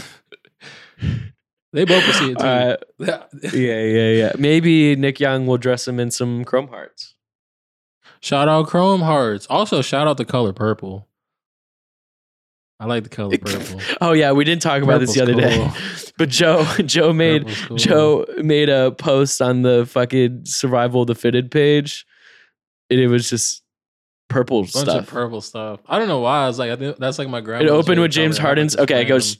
they 1.72 1.84
both 1.84 2.06
will 2.06 2.12
see 2.14 2.30
it 2.32 2.38
too. 2.38 2.44
Uh, 2.44 2.76
yeah, 3.52 3.82
yeah, 3.82 4.10
yeah. 4.10 4.32
Maybe 4.38 4.96
Nick 4.96 5.20
Young 5.20 5.46
will 5.46 5.58
dress 5.58 5.86
him 5.88 5.98
in 5.98 6.10
some 6.10 6.44
Chrome 6.44 6.68
Hearts. 6.68 7.14
shout 8.20 8.48
out 8.48 8.66
Chrome 8.68 9.02
Hearts. 9.02 9.46
Also, 9.50 9.82
shout 9.82 10.06
out 10.06 10.16
the 10.16 10.24
color 10.24 10.52
purple. 10.52 11.08
I 12.80 12.86
like 12.86 13.04
the 13.04 13.08
color 13.08 13.36
purple. 13.38 13.80
Oh 14.00 14.12
yeah, 14.12 14.32
we 14.32 14.44
didn't 14.44 14.62
talk 14.62 14.82
about 14.82 15.00
this 15.00 15.14
the 15.14 15.22
other 15.22 15.34
Purple's 15.34 15.74
day. 15.74 16.10
But 16.18 16.28
Joe, 16.28 16.64
Joe 16.84 17.12
made 17.12 17.46
cool. 17.66 17.76
Joe 17.76 18.26
made 18.38 18.68
a 18.68 18.92
post 18.92 19.40
on 19.42 19.62
the 19.62 19.86
fucking 19.86 20.42
survival 20.44 21.02
of 21.02 21.06
the 21.08 21.14
fitted 21.14 21.50
page, 21.50 22.04
and 22.90 23.00
it 23.00 23.08
was 23.08 23.28
just 23.30 23.62
purple 24.28 24.60
bunch 24.62 24.70
stuff. 24.72 25.02
of 25.02 25.06
purple 25.08 25.40
stuff. 25.40 25.80
I 25.88 25.98
don't 25.98 26.08
know 26.08 26.20
why. 26.20 26.44
I 26.44 26.46
was 26.46 26.58
like, 26.58 26.70
I 26.70 26.76
think 26.76 26.96
that's 26.98 27.18
like 27.18 27.28
my 27.28 27.40
grandma. 27.40 27.64
it 27.64 27.68
opened 27.68 28.00
with 28.00 28.10
James 28.12 28.38
Harden's. 28.38 28.76
Okay, 28.76 29.02
it 29.02 29.06
goes 29.06 29.38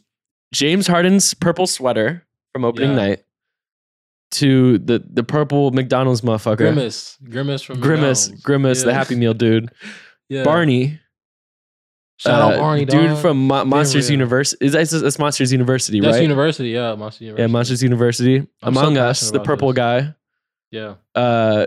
James 0.53 0.87
Harden's 0.87 1.35
purple 1.35 1.66
sweater 1.66 2.25
from 2.53 2.64
opening 2.64 2.90
Yeah. 2.90 2.97
night 2.97 3.25
to 4.33 4.79
the 4.79 5.03
the 5.12 5.23
purple 5.23 5.70
McDonald's 5.70 6.23
motherfucker. 6.23 6.57
Grimace, 6.59 7.18
Grimace 7.29 7.62
from 7.62 7.81
Grimace, 7.81 8.27
McDonald's. 8.29 8.42
Grimace, 8.44 8.83
the 8.83 8.94
Happy 8.94 9.16
Meal 9.16 9.35
dude. 9.35 9.70
Yeah. 10.31 10.42
Barney, 10.42 10.99
Shout 12.16 12.40
uh, 12.40 12.55
out 12.55 12.59
Barney, 12.59 12.85
dude 12.85 13.09
dog. 13.09 13.18
from 13.22 13.46
Mo- 13.48 13.64
Monsters. 13.64 14.09
University. 14.09 14.64
Is 14.64 14.72
that's, 14.72 14.92
that's 14.92 15.18
Monsters 15.18 15.50
University, 15.53 16.00
That's 16.00 16.14
right? 16.14 16.22
University. 16.22 16.70
Yeah, 16.70 16.94
Monster 16.94 17.24
University. 17.24 17.42
yeah, 17.42 17.53
Monsters 17.53 17.83
University. 17.83 18.46
I'm 18.62 18.74
so 18.74 18.81
Among 18.81 18.98
Us, 18.98 19.31
the 19.31 19.40
purple 19.40 19.72
this. 19.72 19.77
guy. 19.77 20.14
Yeah. 20.70 20.94
Uh, 21.14 21.66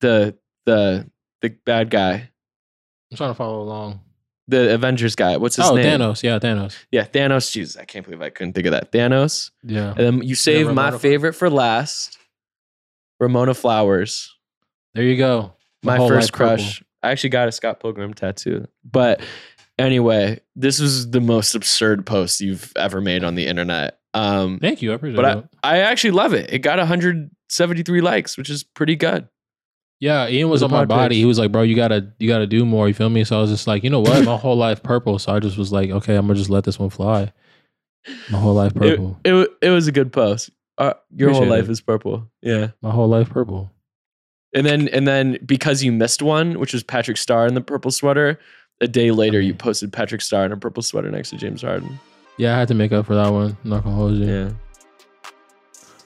the 0.00 0.36
the 0.64 1.10
the 1.42 1.50
bad 1.66 1.90
guy, 1.90 2.30
I'm 3.10 3.16
trying 3.16 3.30
to 3.30 3.34
follow 3.34 3.60
along. 3.60 4.00
the 4.48 4.74
Avengers 4.74 5.14
guy. 5.14 5.36
What's 5.36 5.56
his 5.56 5.66
oh, 5.66 5.74
name? 5.76 6.00
Thanos. 6.00 6.22
Yeah, 6.22 6.38
Thanos. 6.38 6.74
Yeah, 6.90 7.04
Thanos. 7.04 7.52
Jesus, 7.52 7.76
I 7.76 7.84
can't 7.84 8.04
believe 8.04 8.22
I 8.22 8.30
couldn't 8.30 8.54
think 8.54 8.66
of 8.66 8.72
that. 8.72 8.90
Thanos. 8.90 9.50
Yeah. 9.62 9.90
And 9.90 9.98
then 9.98 10.22
you 10.22 10.34
save 10.34 10.72
my 10.72 10.96
favorite 10.96 11.34
for 11.34 11.50
last. 11.50 12.16
Ramona 13.20 13.52
Flowers, 13.52 14.32
There 14.94 15.02
you 15.02 15.16
go. 15.16 15.54
my, 15.82 15.96
whole 15.96 16.08
first 16.08 16.32
crush. 16.32 16.78
purple. 16.78 16.87
I 17.02 17.10
actually 17.10 17.30
got 17.30 17.48
a 17.48 17.52
Scott 17.52 17.80
Pilgrim 17.80 18.14
tattoo. 18.14 18.66
But 18.84 19.22
anyway, 19.78 20.40
this 20.56 20.80
was 20.80 21.10
the 21.10 21.20
most 21.20 21.54
absurd 21.54 22.06
post 22.06 22.40
you've 22.40 22.72
ever 22.76 23.00
made 23.00 23.24
on 23.24 23.34
the 23.34 23.46
internet. 23.46 23.98
Um, 24.14 24.58
Thank 24.58 24.82
you. 24.82 24.92
I 24.92 24.94
appreciate 24.94 25.16
but 25.16 25.38
it. 25.38 25.44
I, 25.62 25.76
I 25.76 25.78
actually 25.78 26.12
love 26.12 26.32
it. 26.34 26.52
It 26.52 26.60
got 26.60 26.78
173 26.78 28.00
likes, 28.00 28.36
which 28.36 28.50
is 28.50 28.64
pretty 28.64 28.96
good. 28.96 29.28
Yeah, 30.00 30.28
Ian 30.28 30.48
was 30.48 30.62
on 30.62 30.70
my 30.70 30.84
body. 30.84 31.16
page. 31.16 31.18
He 31.18 31.24
was 31.24 31.40
like, 31.40 31.50
"Bro, 31.50 31.62
you 31.62 31.74
gotta, 31.74 32.12
you 32.20 32.28
gotta 32.28 32.46
do 32.46 32.64
more." 32.64 32.86
You 32.86 32.94
feel 32.94 33.10
me? 33.10 33.24
So 33.24 33.36
I 33.36 33.40
was 33.40 33.50
just 33.50 33.66
like, 33.66 33.82
you 33.82 33.90
know 33.90 33.98
what? 33.98 34.24
My 34.24 34.36
whole 34.36 34.56
life 34.56 34.80
purple. 34.80 35.18
So 35.18 35.34
I 35.34 35.40
just 35.40 35.58
was 35.58 35.72
like, 35.72 35.90
okay, 35.90 36.14
I'm 36.14 36.26
gonna 36.26 36.38
just 36.38 36.50
let 36.50 36.62
this 36.62 36.78
one 36.78 36.90
fly. 36.90 37.32
My 38.30 38.38
whole 38.38 38.54
life 38.54 38.74
purple. 38.74 39.18
it, 39.24 39.32
wa- 39.32 39.46
it 39.60 39.70
was 39.70 39.88
a 39.88 39.92
good 39.92 40.12
post. 40.12 40.50
Uh, 40.78 40.94
your 41.16 41.30
whole 41.30 41.46
life 41.46 41.64
it. 41.64 41.70
is 41.70 41.80
purple. 41.80 42.30
Yeah. 42.42 42.68
My 42.80 42.90
whole 42.90 43.08
life 43.08 43.28
purple. 43.28 43.72
And 44.54 44.64
then 44.66 44.88
and 44.88 45.06
then 45.06 45.38
because 45.44 45.82
you 45.82 45.92
missed 45.92 46.22
one, 46.22 46.58
which 46.58 46.72
was 46.72 46.82
Patrick 46.82 47.16
Star 47.18 47.46
in 47.46 47.54
the 47.54 47.60
purple 47.60 47.90
sweater, 47.90 48.38
a 48.80 48.88
day 48.88 49.10
later 49.10 49.40
you 49.40 49.52
posted 49.54 49.92
Patrick 49.92 50.20
Star 50.22 50.44
in 50.46 50.52
a 50.52 50.56
purple 50.56 50.82
sweater 50.82 51.10
next 51.10 51.30
to 51.30 51.36
James 51.36 51.62
Harden. 51.62 51.98
Yeah, 52.38 52.54
I 52.56 52.58
had 52.58 52.68
to 52.68 52.74
make 52.74 52.92
up 52.92 53.06
for 53.06 53.14
that 53.14 53.28
one. 53.30 53.56
I'm 53.64 53.70
not 53.70 53.84
gonna 53.84 53.94
hold 53.96 54.14
you. 54.14 54.26
Yeah. 54.26 54.50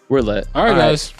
We're 0.08 0.20
lit. 0.20 0.48
All 0.54 0.64
right, 0.64 0.76
guys. 0.76 1.14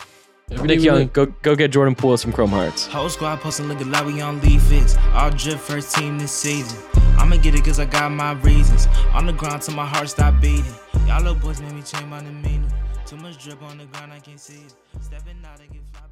Every 0.51 0.67
Nick 0.67 0.79
day 0.79 0.81
we 0.81 0.87
Young, 0.87 0.97
live- 0.97 1.13
go 1.13 1.27
go 1.27 1.55
get 1.57 1.71
Jordan 1.71 1.95
Poole 1.95 2.17
some 2.17 2.33
Chrome 2.33 2.51
Hearts. 2.51 2.87
Whole 2.87 3.09
squad 3.09 3.41
posting 3.41 3.69
looking 3.69 3.91
like 3.91 4.05
we 4.05 4.21
on 4.21 4.41
lead 4.43 4.61
fits. 4.61 4.97
All 5.13 5.31
drip 5.31 5.59
first 5.59 5.95
team 5.97 6.19
this 6.19 6.33
season. 6.33 6.79
I'ma 7.19 7.37
get 7.37 7.55
it 7.55 7.65
cause 7.65 7.79
I 7.79 7.85
got 7.87 8.11
my 8.11 8.33
reasons. 8.33 8.87
On 9.15 9.27
the 9.27 9.33
ground 9.33 9.63
till 9.63 9.75
my 9.75 9.87
heart 9.87 10.09
stop 10.11 10.41
beating. 10.41 10.65
Y'all 11.07 11.19
little 11.23 11.35
boys 11.37 11.61
made 11.63 11.73
me 11.73 11.83
change 11.83 12.05
my 12.07 12.19
demeanor. 12.21 12.69
Too 13.07 13.17
much 13.17 13.43
drip 13.43 13.63
on 13.63 13.79
the 13.79 13.85
ground, 13.87 14.13
I 14.13 14.19
can't 14.19 14.41
see 14.41 14.55
it. 14.65 14.75
Stepping 15.01 15.37
out 15.45 15.61
and 15.61 15.71
get 15.73 15.83
fly 15.93 16.03